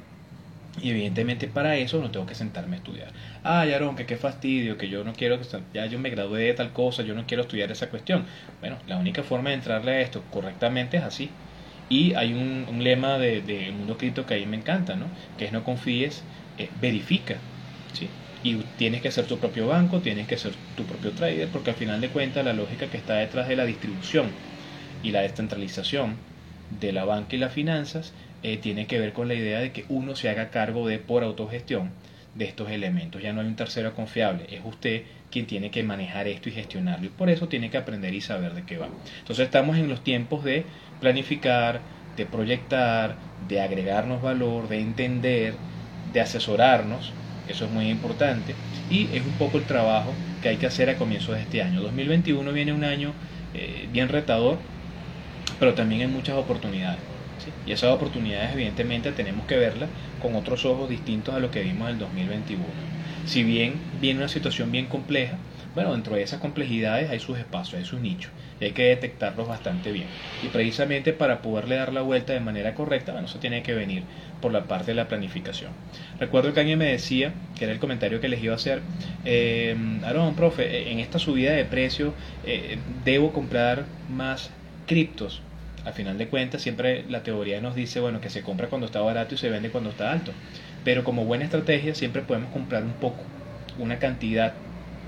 [0.81, 3.09] Y evidentemente para eso no tengo que sentarme a estudiar.
[3.43, 5.39] Ah, Aaron, que qué fastidio, que yo no quiero,
[5.75, 8.25] ya yo me gradué de tal cosa, yo no quiero estudiar esa cuestión.
[8.59, 11.29] Bueno, la única forma de entrarle a esto correctamente es así.
[11.89, 15.05] Y hay un, lema de mundo cripto que a mí me encanta, ¿no?
[15.37, 16.23] Que es no confíes,
[16.57, 17.41] eh, verifica.
[17.93, 18.11] ¿sí?
[18.43, 21.77] Y tienes que ser tu propio banco, tienes que ser tu propio trader, porque al
[21.77, 24.35] final de cuentas la lógica que está detrás de la distribución
[25.01, 26.19] y la descentralización
[26.69, 29.85] de la banca y las finanzas eh, tiene que ver con la idea de que
[29.89, 31.91] uno se haga cargo de por autogestión
[32.33, 33.21] de estos elementos.
[33.21, 37.07] Ya no hay un tercero confiable, es usted quien tiene que manejar esto y gestionarlo.
[37.07, 38.93] Y por eso tiene que aprender y saber de qué va.
[39.19, 40.67] Entonces estamos en los tiempos de
[40.99, 41.85] planificar,
[42.15, 45.59] de proyectar, de agregarnos valor, de entender,
[46.13, 47.11] de asesorarnos.
[47.47, 48.55] Eso es muy importante.
[48.89, 51.81] Y es un poco el trabajo que hay que hacer a comienzos de este año.
[51.81, 53.13] 2021 viene un año
[53.53, 54.57] eh, bien retador,
[55.59, 56.99] pero también hay muchas oportunidades.
[57.65, 59.89] Y esas oportunidades evidentemente tenemos que verlas
[60.21, 62.65] con otros ojos distintos a lo que vimos en el 2021.
[63.25, 65.37] Si bien viene una situación bien compleja,
[65.73, 69.47] bueno, dentro de esas complejidades hay sus espacios, hay sus nichos, y hay que detectarlos
[69.47, 70.07] bastante bien.
[70.41, 74.03] Y precisamente para poderle dar la vuelta de manera correcta, bueno, eso tiene que venir
[74.41, 75.71] por la parte de la planificación.
[76.19, 78.81] Recuerdo que alguien me decía, que era el comentario que les iba a hacer,
[79.25, 82.13] eh, Aaron, profe, en esta subida de precio,
[82.45, 84.51] eh, ¿debo comprar más
[84.85, 85.41] criptos?
[85.85, 88.99] Al final de cuentas, siempre la teoría nos dice, bueno, que se compra cuando está
[88.99, 90.33] barato y se vende cuando está alto.
[90.83, 93.31] Pero como buena estrategia, siempre podemos comprar un poco,
[93.77, 94.55] una cantidad,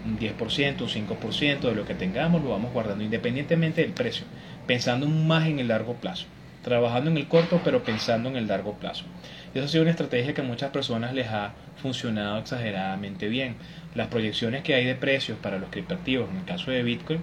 [0.05, 4.25] un 10%, un 5% de lo que tengamos, lo vamos guardando independientemente del precio,
[4.67, 6.25] pensando más en el largo plazo.
[6.63, 9.05] Trabajando en el corto, pero pensando en el largo plazo.
[9.53, 13.55] Y eso ha sido una estrategia que a muchas personas les ha funcionado exageradamente bien.
[13.95, 17.21] Las proyecciones que hay de precios para los criptoactivos, en el caso de Bitcoin,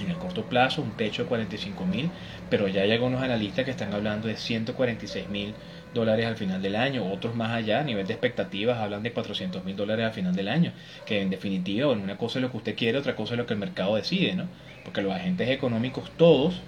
[0.00, 2.10] en el corto plazo un techo de 45 mil,
[2.48, 5.54] pero ya hay algunos analistas que están hablando de 146 mil
[5.94, 9.64] dólares al final del año, otros más allá, a nivel de expectativas, hablan de 400
[9.64, 10.72] mil dólares al final del año,
[11.04, 13.54] que en definitiva, una cosa es lo que usted quiere, otra cosa es lo que
[13.54, 14.48] el mercado decide, ¿no?
[14.84, 16.62] Porque los agentes económicos todos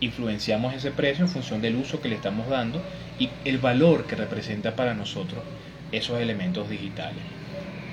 [0.00, 2.84] influenciamos ese precio en función del uso que le estamos dando
[3.18, 5.44] y el valor que representa para nosotros
[5.92, 7.24] esos elementos digitales.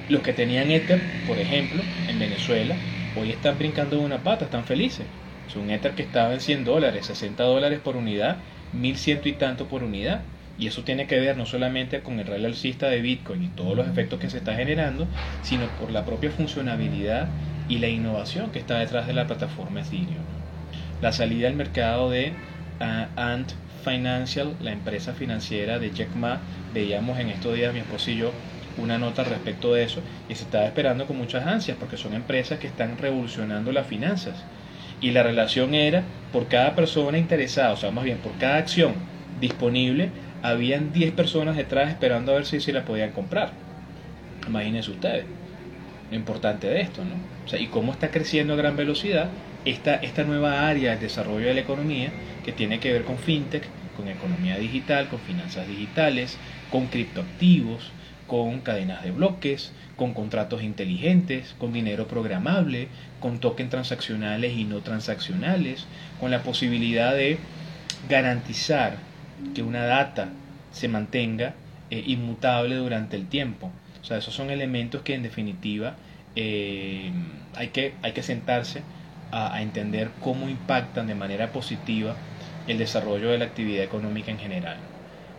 [0.07, 4.65] Los que tenían Ether, por ejemplo, en Venezuela, hoy están brincando de una pata, están
[4.65, 5.13] felices.
[5.47, 9.67] Es un Ether que estaba en 100 dólares, 60 dólares por unidad, 1100 y tanto
[9.67, 10.31] por unidad.
[10.59, 13.77] Y eso tiene que ver no solamente con el rally alcista de Bitcoin y todos
[13.77, 15.07] los efectos que se está generando,
[15.41, 17.29] sino por la propia funcionabilidad
[17.69, 20.25] y la innovación que está detrás de la plataforma Ethereum.
[20.99, 22.41] La salida al mercado de
[22.81, 23.53] uh, Ant
[23.85, 28.33] Financial, la empresa financiera de Jack Ma, veíamos en estos días mi esposo y yo
[28.75, 32.59] una nota respecto de eso y se estaba esperando con muchas ansias porque son empresas
[32.59, 34.49] que están revolucionando las finanzas.
[34.99, 39.07] Y la relación era por cada persona interesada, o sea, más bien por cada acción
[39.39, 40.11] disponible,
[40.41, 43.51] habían 10 personas detrás esperando a ver si, si la podían comprar.
[44.47, 45.25] Imagínense ustedes
[46.09, 47.15] lo importante de esto, ¿no?
[47.45, 49.29] O sea, y cómo está creciendo a gran velocidad
[49.65, 52.11] esta, esta nueva área del desarrollo de la economía
[52.43, 53.63] que tiene que ver con fintech,
[53.95, 56.37] con economía digital, con finanzas digitales,
[56.71, 57.91] con criptoactivos,
[58.27, 62.87] con cadenas de bloques, con contratos inteligentes, con dinero programable,
[63.19, 65.85] con tokens transaccionales y no transaccionales,
[66.19, 67.37] con la posibilidad de
[68.07, 69.08] garantizar
[69.53, 70.29] que una data
[70.71, 71.53] se mantenga
[71.89, 73.71] eh, inmutable durante el tiempo.
[74.01, 75.95] O sea, esos son elementos que en definitiva
[76.35, 77.11] eh,
[77.55, 78.83] hay, que, hay que sentarse
[79.31, 82.15] a, entender cómo impactan de manera positiva
[82.67, 84.77] el desarrollo de la actividad económica en general.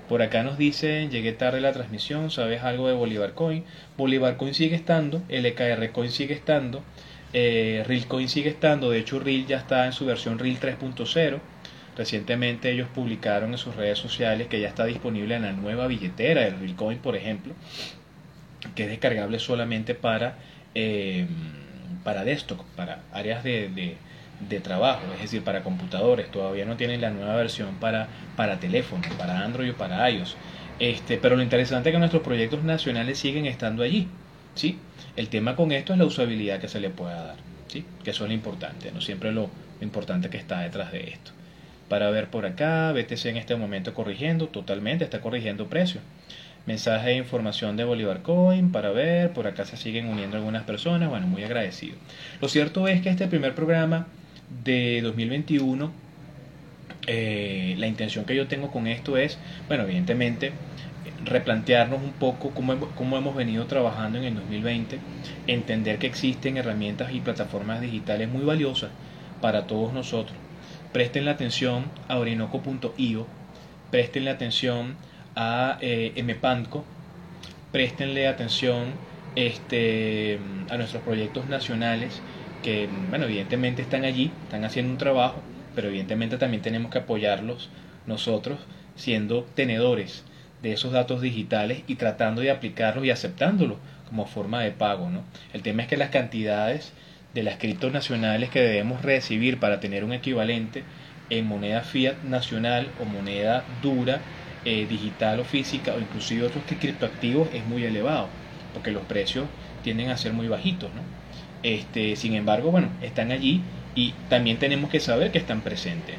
[0.09, 3.65] Por acá nos dicen, llegué tarde la transmisión, ¿sabes algo de Bolívar Coin?
[3.97, 6.83] Bolívar Coin sigue estando, LKR Coin sigue estando,
[7.33, 11.39] eh, Real Coin sigue estando, de hecho Real ya está en su versión Real 3.0.
[11.97, 16.43] Recientemente ellos publicaron en sus redes sociales que ya está disponible en la nueva billetera
[16.43, 17.55] del Real Coin, por ejemplo,
[18.75, 20.37] que es descargable solamente para,
[20.75, 21.27] eh,
[22.05, 23.97] para desktop, para áreas de
[24.49, 26.31] de trabajo, es decir, para computadores.
[26.31, 30.37] Todavía no tienen la nueva versión para, para teléfono, para Android o para iOS.
[30.79, 34.09] Este, pero lo interesante es que nuestros proyectos nacionales siguen estando allí.
[34.55, 34.79] ¿sí?
[35.17, 37.37] El tema con esto es la usabilidad que se le pueda dar,
[37.69, 37.85] ¿sí?
[38.03, 41.33] que eso es lo importante, no siempre lo, importante que está detrás de esto.
[41.91, 46.05] Para ver por acá, BTC en este momento corrigiendo, totalmente, está corrigiendo precios.
[46.65, 51.11] Mensaje de información de Bolívar Coin para ver, por acá se siguen uniendo algunas personas,
[51.11, 51.97] bueno, muy agradecido.
[52.41, 54.07] Lo cierto es que este primer programa
[54.63, 55.91] de 2021
[57.09, 59.37] eh, la intención que yo tengo con esto es,
[59.67, 60.53] bueno, evidentemente,
[61.25, 65.01] replantearnos un poco cómo, cómo, hemos venido trabajando en el 2020,
[65.49, 68.93] entender que existen herramientas y plataformas digitales muy valiosas
[69.41, 70.39] para todos nosotros.
[70.93, 73.27] Presten la atención a orinoco.io,
[73.91, 74.97] presten la atención
[75.37, 76.85] a eh, MPANCO,
[77.71, 78.95] prestenle atención
[79.37, 82.21] este, a nuestros proyectos nacionales
[82.63, 85.41] que, bueno, evidentemente están allí, están haciendo un trabajo,
[85.75, 87.71] pero evidentemente también tenemos que apoyarlos
[88.07, 88.59] nosotros
[88.97, 90.25] siendo tenedores
[90.63, 93.79] de esos datos digitales y tratando de aplicarlos y aceptándolos
[94.09, 95.09] como forma de pago.
[95.09, 95.23] ¿no?
[95.53, 96.93] El tema es que las cantidades
[97.35, 100.85] de las criptos nacionales que debemos recibir para tener un equivalente
[101.29, 104.23] en moneda fiat nacional o moneda dura,
[104.65, 108.29] eh, digital o física, o inclusive otros que criptoactivos, es muy elevado,
[108.73, 109.49] porque los precios
[109.83, 110.93] tienden a ser muy bajitos.
[110.95, 111.03] ¿no?
[111.63, 116.17] Este, sin embargo, bueno, están allí y también tenemos que saber que están presentes.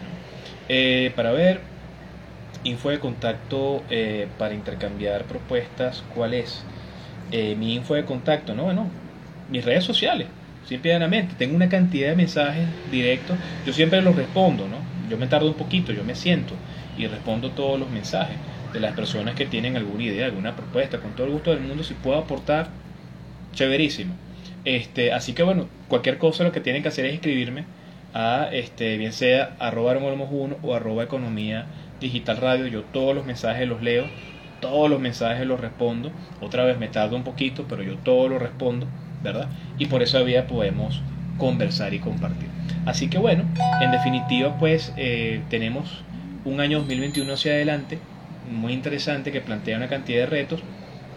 [0.70, 1.68] Eh, para ver,
[2.64, 6.68] info de contacto eh, para intercambiar propuestas, ¿cuál es?
[7.32, 8.66] Mi info de contacto, ¿no?
[8.66, 8.92] Bueno,
[9.48, 10.30] mis redes sociales,
[10.80, 11.36] simplemente.
[11.36, 14.90] Tengo una cantidad de mensajes directos, yo siempre los respondo, ¿no?
[15.08, 16.62] Yo me tardo un poquito, yo me siento
[16.96, 18.42] y respondo todos los mensajes
[18.72, 21.84] de las personas que tienen alguna idea, alguna propuesta, con todo el gusto del mundo,
[21.84, 22.78] si puedo aportar,
[23.54, 24.20] chéverísimo.
[24.64, 27.68] Este, así que bueno, cualquier cosa lo que tienen que hacer es escribirme
[28.14, 32.68] a este, bien sea arroba 1 o arroba economía digital radio.
[32.68, 34.14] Yo todos los mensajes los leo,
[34.60, 36.16] todos los mensajes los respondo.
[36.40, 38.92] Otra vez me tardo un poquito, pero yo todo lo respondo,
[39.24, 39.50] ¿verdad?
[39.78, 41.02] Y por esa vía podemos
[41.38, 42.50] conversar y compartir.
[42.86, 43.44] Así que bueno,
[43.82, 46.04] en definitiva pues eh, tenemos
[46.46, 48.00] un año 2021 hacia adelante,
[48.52, 50.62] muy interesante, que plantea una cantidad de retos.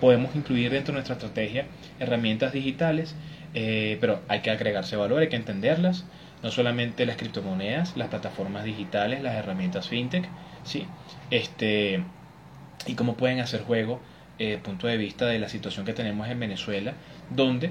[0.00, 1.66] Podemos incluir dentro de nuestra estrategia
[1.98, 3.14] herramientas digitales
[3.55, 6.05] eh, pero hay que agregarse valor, hay que entenderlas,
[6.42, 10.28] no solamente las criptomonedas, las plataformas digitales, las herramientas fintech,
[10.64, 10.86] ¿sí?
[11.30, 12.02] este,
[12.86, 14.00] y cómo pueden hacer juego
[14.40, 16.94] eh, punto de vista de la situación que tenemos en Venezuela,
[17.30, 17.70] donde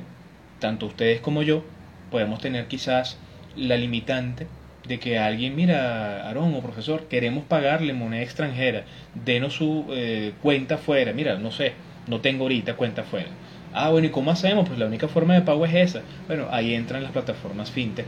[0.64, 1.61] tanto ustedes como yo
[2.09, 3.18] podemos tener quizás
[3.57, 4.47] la limitante
[4.88, 10.78] de que alguien, mira, Aarón o profesor, queremos pagarle moneda extranjera, denos su eh, cuenta
[10.78, 11.74] fuera, mira, no sé,
[12.07, 13.28] no tengo ahorita cuenta fuera
[13.74, 14.66] Ah, bueno, ¿y cómo hacemos?
[14.68, 16.03] Pues la única forma de pago es esa.
[16.28, 18.05] Bueno, ahí entran las plataformas fintech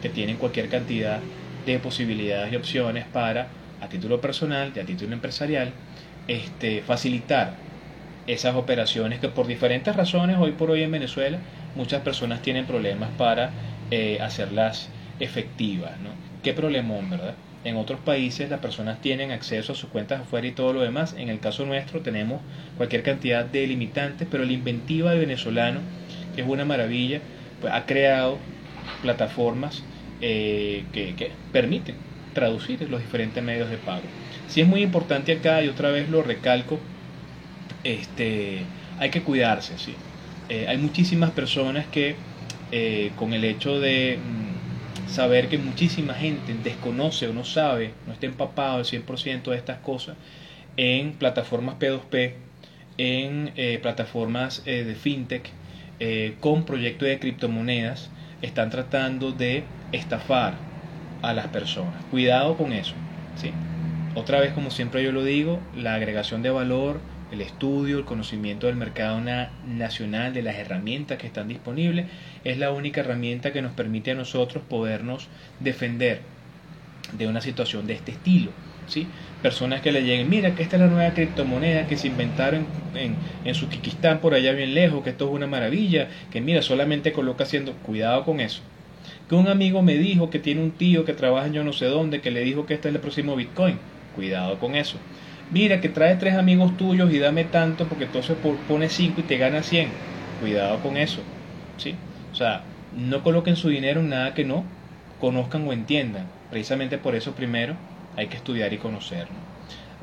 [0.00, 1.20] que tienen cualquier cantidad
[1.66, 3.46] de posibilidades y opciones para,
[3.80, 5.70] a título personal y a título empresarial,
[6.26, 7.54] este, facilitar
[8.26, 11.38] esas operaciones que por diferentes razones hoy por hoy en Venezuela
[11.74, 13.50] muchas personas tienen problemas para
[13.90, 14.88] eh, hacerlas
[15.20, 15.92] efectivas.
[16.42, 17.34] Qué problemón, ¿verdad?
[17.64, 21.14] En otros países las personas tienen acceso a sus cuentas afuera y todo lo demás.
[21.16, 22.40] En el caso nuestro tenemos
[22.76, 25.80] cualquier cantidad de limitantes, pero la inventiva de venezolano,
[26.34, 27.20] que es una maravilla,
[27.60, 28.38] pues ha creado
[29.00, 29.84] plataformas
[30.20, 31.96] eh, que, que, permiten
[32.32, 34.08] traducir los diferentes medios de pago.
[34.46, 36.80] Si es muy importante acá, y otra vez lo recalco,
[37.84, 38.62] este,
[38.98, 39.78] hay que cuidarse.
[39.78, 39.94] ¿sí?
[40.48, 42.16] Eh, hay muchísimas personas que
[42.70, 48.12] eh, con el hecho de mm, saber que muchísima gente desconoce o no sabe, no
[48.12, 50.16] está empapado al 100% de estas cosas
[50.76, 52.32] en plataformas P2P,
[52.98, 55.50] en eh, plataformas de fintech,
[56.40, 58.10] con proyectos de criptomonedas,
[58.40, 59.62] están tratando de
[59.92, 60.54] estafar
[61.22, 61.94] a las personas.
[62.10, 62.94] Cuidado con eso.
[63.36, 63.52] ¿sí?
[64.14, 67.00] Otra vez, como siempre yo lo digo, la agregación de valor
[67.32, 69.20] el estudio, el conocimiento del mercado
[69.66, 72.06] nacional, de las herramientas que están disponibles,
[72.44, 75.28] es la única herramienta que nos permite a nosotros podernos
[75.58, 76.20] defender
[77.16, 78.50] de una situación de este estilo.
[78.86, 79.06] ¿sí?
[79.40, 83.16] Personas que le lleguen, mira que esta es la nueva criptomoneda que se inventaron en,
[83.46, 87.44] en Sukikistán por allá bien lejos, que esto es una maravilla, que mira, solamente coloca
[87.44, 88.60] haciendo, cuidado con eso.
[89.30, 91.86] Que un amigo me dijo que tiene un tío que trabaja en yo no sé
[91.86, 93.78] dónde, que le dijo que este es el próximo Bitcoin,
[94.14, 94.98] cuidado con eso
[95.52, 99.36] mira que trae tres amigos tuyos y dame tanto porque entonces pone cinco y te
[99.38, 100.04] gana 100.
[100.34, 101.30] Cuidado con eso.
[101.76, 102.04] ¿sí?
[102.30, 104.76] O sea, no coloquen su dinero en nada que no
[105.18, 106.36] conozcan o entiendan.
[106.48, 107.78] Precisamente por eso primero
[108.14, 109.28] hay que estudiar y conocer.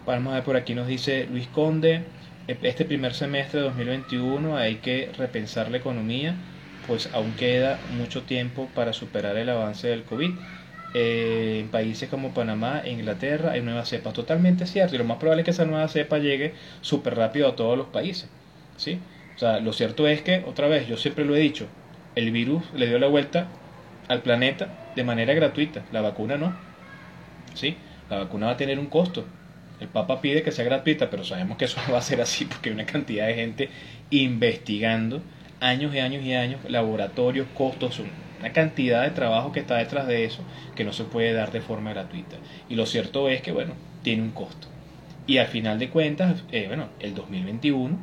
[0.05, 2.13] Vamos a ver por aquí nos dice Luis Conde,
[2.47, 6.43] e-, este primer semestre de 2021 hay que repensar la economía,
[6.81, 10.39] pues aún queda mucho tiempo para superar el avance del COVID
[10.93, 14.13] eh, en países como Panamá Inglaterra hay nuevas cepas.
[14.13, 14.95] Totalmente cierto.
[14.95, 17.87] Y lo más probable es que esa nueva cepa llegue súper rápido a todos los
[17.87, 18.29] países.
[18.77, 18.99] ¿sí?
[19.35, 21.67] O sea, lo cierto es que, otra vez, yo siempre lo he dicho,
[22.15, 23.47] el virus le dio la vuelta
[24.07, 25.85] al planeta de manera gratuita.
[25.91, 26.55] La vacuna no.
[27.53, 27.77] ¿sí?
[28.09, 29.25] La vacuna va a tener un costo.
[29.79, 32.45] El Papa pide que sea gratuita, pero sabemos que eso no va a ser así
[32.45, 33.69] porque hay una cantidad de gente
[34.09, 35.21] investigando
[35.61, 38.01] años y años y años, laboratorios, costos,
[38.39, 40.43] una cantidad de trabajo que está detrás de eso
[40.75, 42.37] que no se puede dar de forma gratuita.
[42.69, 43.73] Y lo cierto es que, bueno,
[44.03, 44.67] tiene un costo.
[45.27, 47.97] Y al final de cuentas, eh, bueno, el 2021,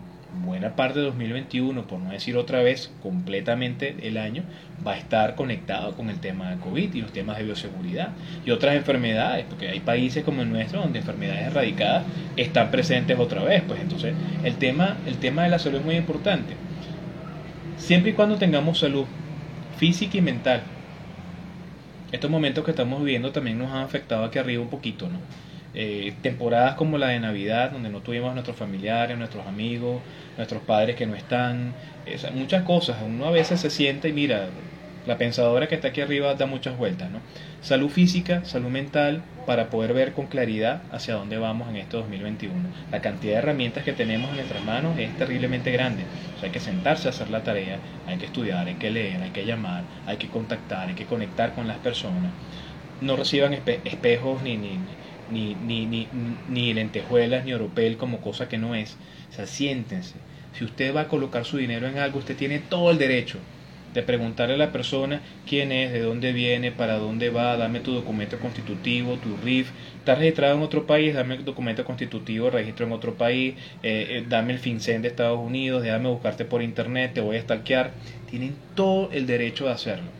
[0.45, 4.43] buena parte de 2021, por no decir otra vez, completamente el año,
[4.87, 8.11] va a estar conectado con el tema de COVID y los temas de bioseguridad
[8.45, 12.05] y otras enfermedades, porque hay países como el nuestro donde enfermedades erradicadas
[12.37, 13.62] están presentes otra vez.
[13.66, 14.14] Pues entonces,
[14.45, 16.55] el tema, el tema de la salud es muy importante.
[17.78, 19.07] Siempre y cuando tengamos salud
[19.77, 20.62] física y mental,
[22.12, 25.18] estos momentos que estamos viviendo también nos han afectado aquí arriba un poquito, ¿no?
[25.74, 30.01] Eh, temporadas como la de Navidad, donde no tuvimos a nuestros familiares, nuestros amigos,
[30.39, 31.74] nuestros padres que no están,
[32.35, 32.97] muchas cosas.
[33.05, 34.49] Uno a veces se siente y mira,
[35.07, 37.20] la pensadora que está aquí arriba da muchas vueltas, ¿no?
[37.62, 42.54] Salud física, salud mental, para poder ver con claridad hacia dónde vamos en este 2021.
[42.90, 46.02] La cantidad de herramientas que tenemos en nuestras manos es terriblemente grande.
[46.42, 49.46] Hay que sentarse a hacer la tarea, hay que estudiar, hay que leer, hay que
[49.46, 52.32] llamar, hay que contactar, hay que conectar con las personas.
[53.00, 54.78] No reciban espejos ni, ni,
[55.30, 56.09] ni, ni, ni,
[56.48, 58.96] ni lentejuelas, ni oropel como cosa que no es.
[59.30, 60.16] O sea, siéntense.
[60.59, 63.38] Si usted va a colocar su dinero en algo, usted tiene todo el derecho
[63.97, 67.92] de preguntarle a la persona quién es, de dónde viene, para dónde va, dame tu
[67.92, 72.92] documento constitutivo, tu RIF, estás registrado en otro país, dame el documento constitutivo, registro en
[72.92, 77.22] otro país, eh, eh, dame el FinCEN de Estados Unidos, déjame buscarte por internet, te
[77.22, 77.92] voy a stalkear.
[78.30, 80.11] Tienen todo el derecho de hacerlo.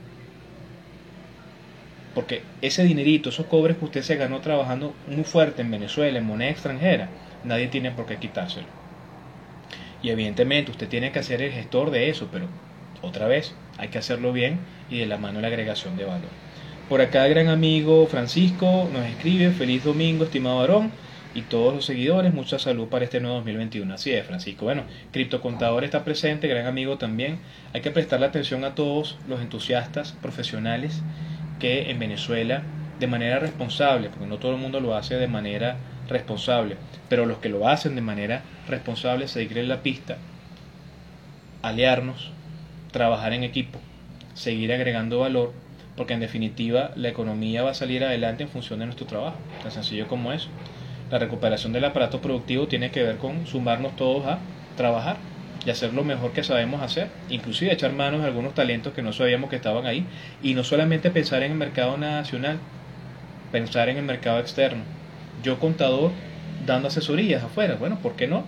[2.15, 6.25] Porque ese dinerito, esos cobres que usted se ganó trabajando muy fuerte en Venezuela, en
[6.25, 7.11] moneda extranjera,
[7.45, 8.69] nadie tiene por qué quitárselo.
[10.03, 12.47] Y evidentemente usted tiene que hacer el gestor de eso, pero
[13.03, 14.59] otra vez hay que hacerlo bien
[14.91, 16.31] y de la mano la agregación de valor.
[16.89, 20.93] Por acá gran amigo Francisco nos escribe, feliz domingo estimado varón
[21.35, 23.93] y todos los seguidores, mucha salud para este nuevo 2021.
[23.93, 24.65] Así es, Francisco.
[24.65, 27.41] Bueno, Criptocontador está presente, gran amigo también.
[27.75, 31.03] Hay que prestarle atención a todos los entusiastas profesionales
[31.59, 32.63] que en Venezuela
[32.99, 35.77] de manera responsable, porque no todo el mundo lo hace de manera
[36.09, 36.77] responsable,
[37.09, 40.17] pero los que lo hacen de manera responsable, seguir en la pista,
[41.63, 42.33] aliarnos,
[42.97, 43.79] trabajar en equipo,
[44.33, 45.53] seguir agregando valor,
[45.99, 49.71] porque en definitiva la economía va a salir adelante en función de nuestro trabajo, tan
[49.71, 50.49] sencillo como eso.
[51.11, 54.39] La recuperación del aparato productivo tiene que ver con sumarnos todos a
[54.79, 55.19] trabajar
[55.67, 59.13] y hacer lo mejor que sabemos hacer, inclusive echar manos a algunos talentos que no
[59.13, 60.07] sabíamos que estaban ahí
[60.43, 62.59] y no solamente pensar en el mercado nacional,
[63.53, 64.85] pensar en el mercado externo.
[65.43, 66.13] Yo contador
[66.65, 68.45] dando asesorías afuera, bueno, ¿por qué no?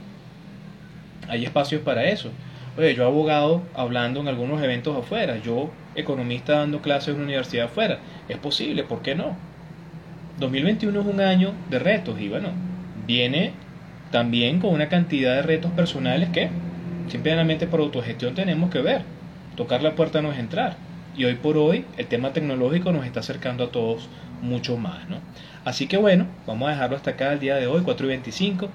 [1.28, 2.30] Hay espacios para eso.
[2.79, 7.66] Oye, yo abogado hablando en algunos eventos afuera, yo economista dando clases en una universidad
[7.66, 7.99] afuera,
[8.29, 9.37] es posible, ¿por qué no?
[10.39, 12.51] 2021 es un año de retos y bueno,
[13.07, 13.53] viene
[14.12, 16.49] también con una cantidad de retos personales que
[17.09, 19.03] Simplemente por autogestión tenemos que ver.
[19.57, 20.76] Tocar la puerta no es entrar.
[21.16, 24.09] Y hoy por hoy el tema tecnológico nos está acercando a todos
[24.43, 25.09] mucho más.
[25.09, 25.16] ¿no?
[25.64, 28.68] Así que bueno, vamos a dejarlo hasta acá el día de hoy, 4 y 25.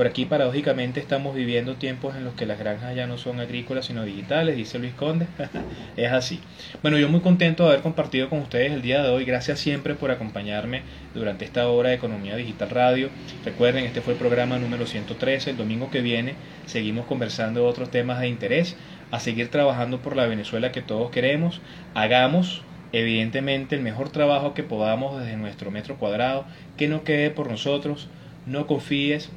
[0.00, 3.84] Por aquí paradójicamente estamos viviendo tiempos en los que las granjas ya no son agrícolas
[3.84, 5.26] sino digitales, dice Luis Conde.
[5.98, 6.40] es así.
[6.80, 9.26] Bueno, yo muy contento de haber compartido con ustedes el día de hoy.
[9.26, 13.10] Gracias siempre por acompañarme durante esta hora de Economía Digital Radio.
[13.44, 15.50] Recuerden, este fue el programa número 113.
[15.50, 16.34] El domingo que viene
[16.64, 18.76] seguimos conversando de otros temas de interés.
[19.10, 21.60] A seguir trabajando por la Venezuela que todos queremos.
[21.92, 26.46] Hagamos evidentemente el mejor trabajo que podamos desde nuestro metro cuadrado.
[26.78, 28.08] Que no quede por nosotros.
[28.46, 29.28] No confíes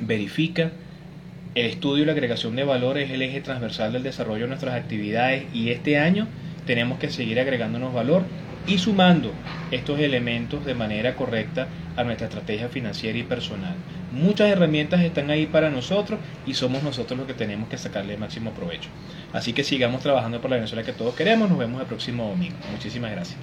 [0.00, 0.72] verifica.
[1.54, 4.74] El estudio y la agregación de valor es el eje transversal del desarrollo de nuestras
[4.74, 6.28] actividades y este año
[6.66, 8.24] tenemos que seguir agregándonos valor
[8.66, 9.32] y sumando
[9.70, 13.74] estos elementos de manera correcta a nuestra estrategia financiera y personal.
[14.12, 18.20] Muchas herramientas están ahí para nosotros y somos nosotros los que tenemos que sacarle el
[18.20, 18.88] máximo provecho.
[19.32, 21.48] Así que sigamos trabajando por la Venezuela que todos queremos.
[21.48, 22.56] Nos vemos el próximo domingo.
[22.72, 23.38] Muchísimas gracias.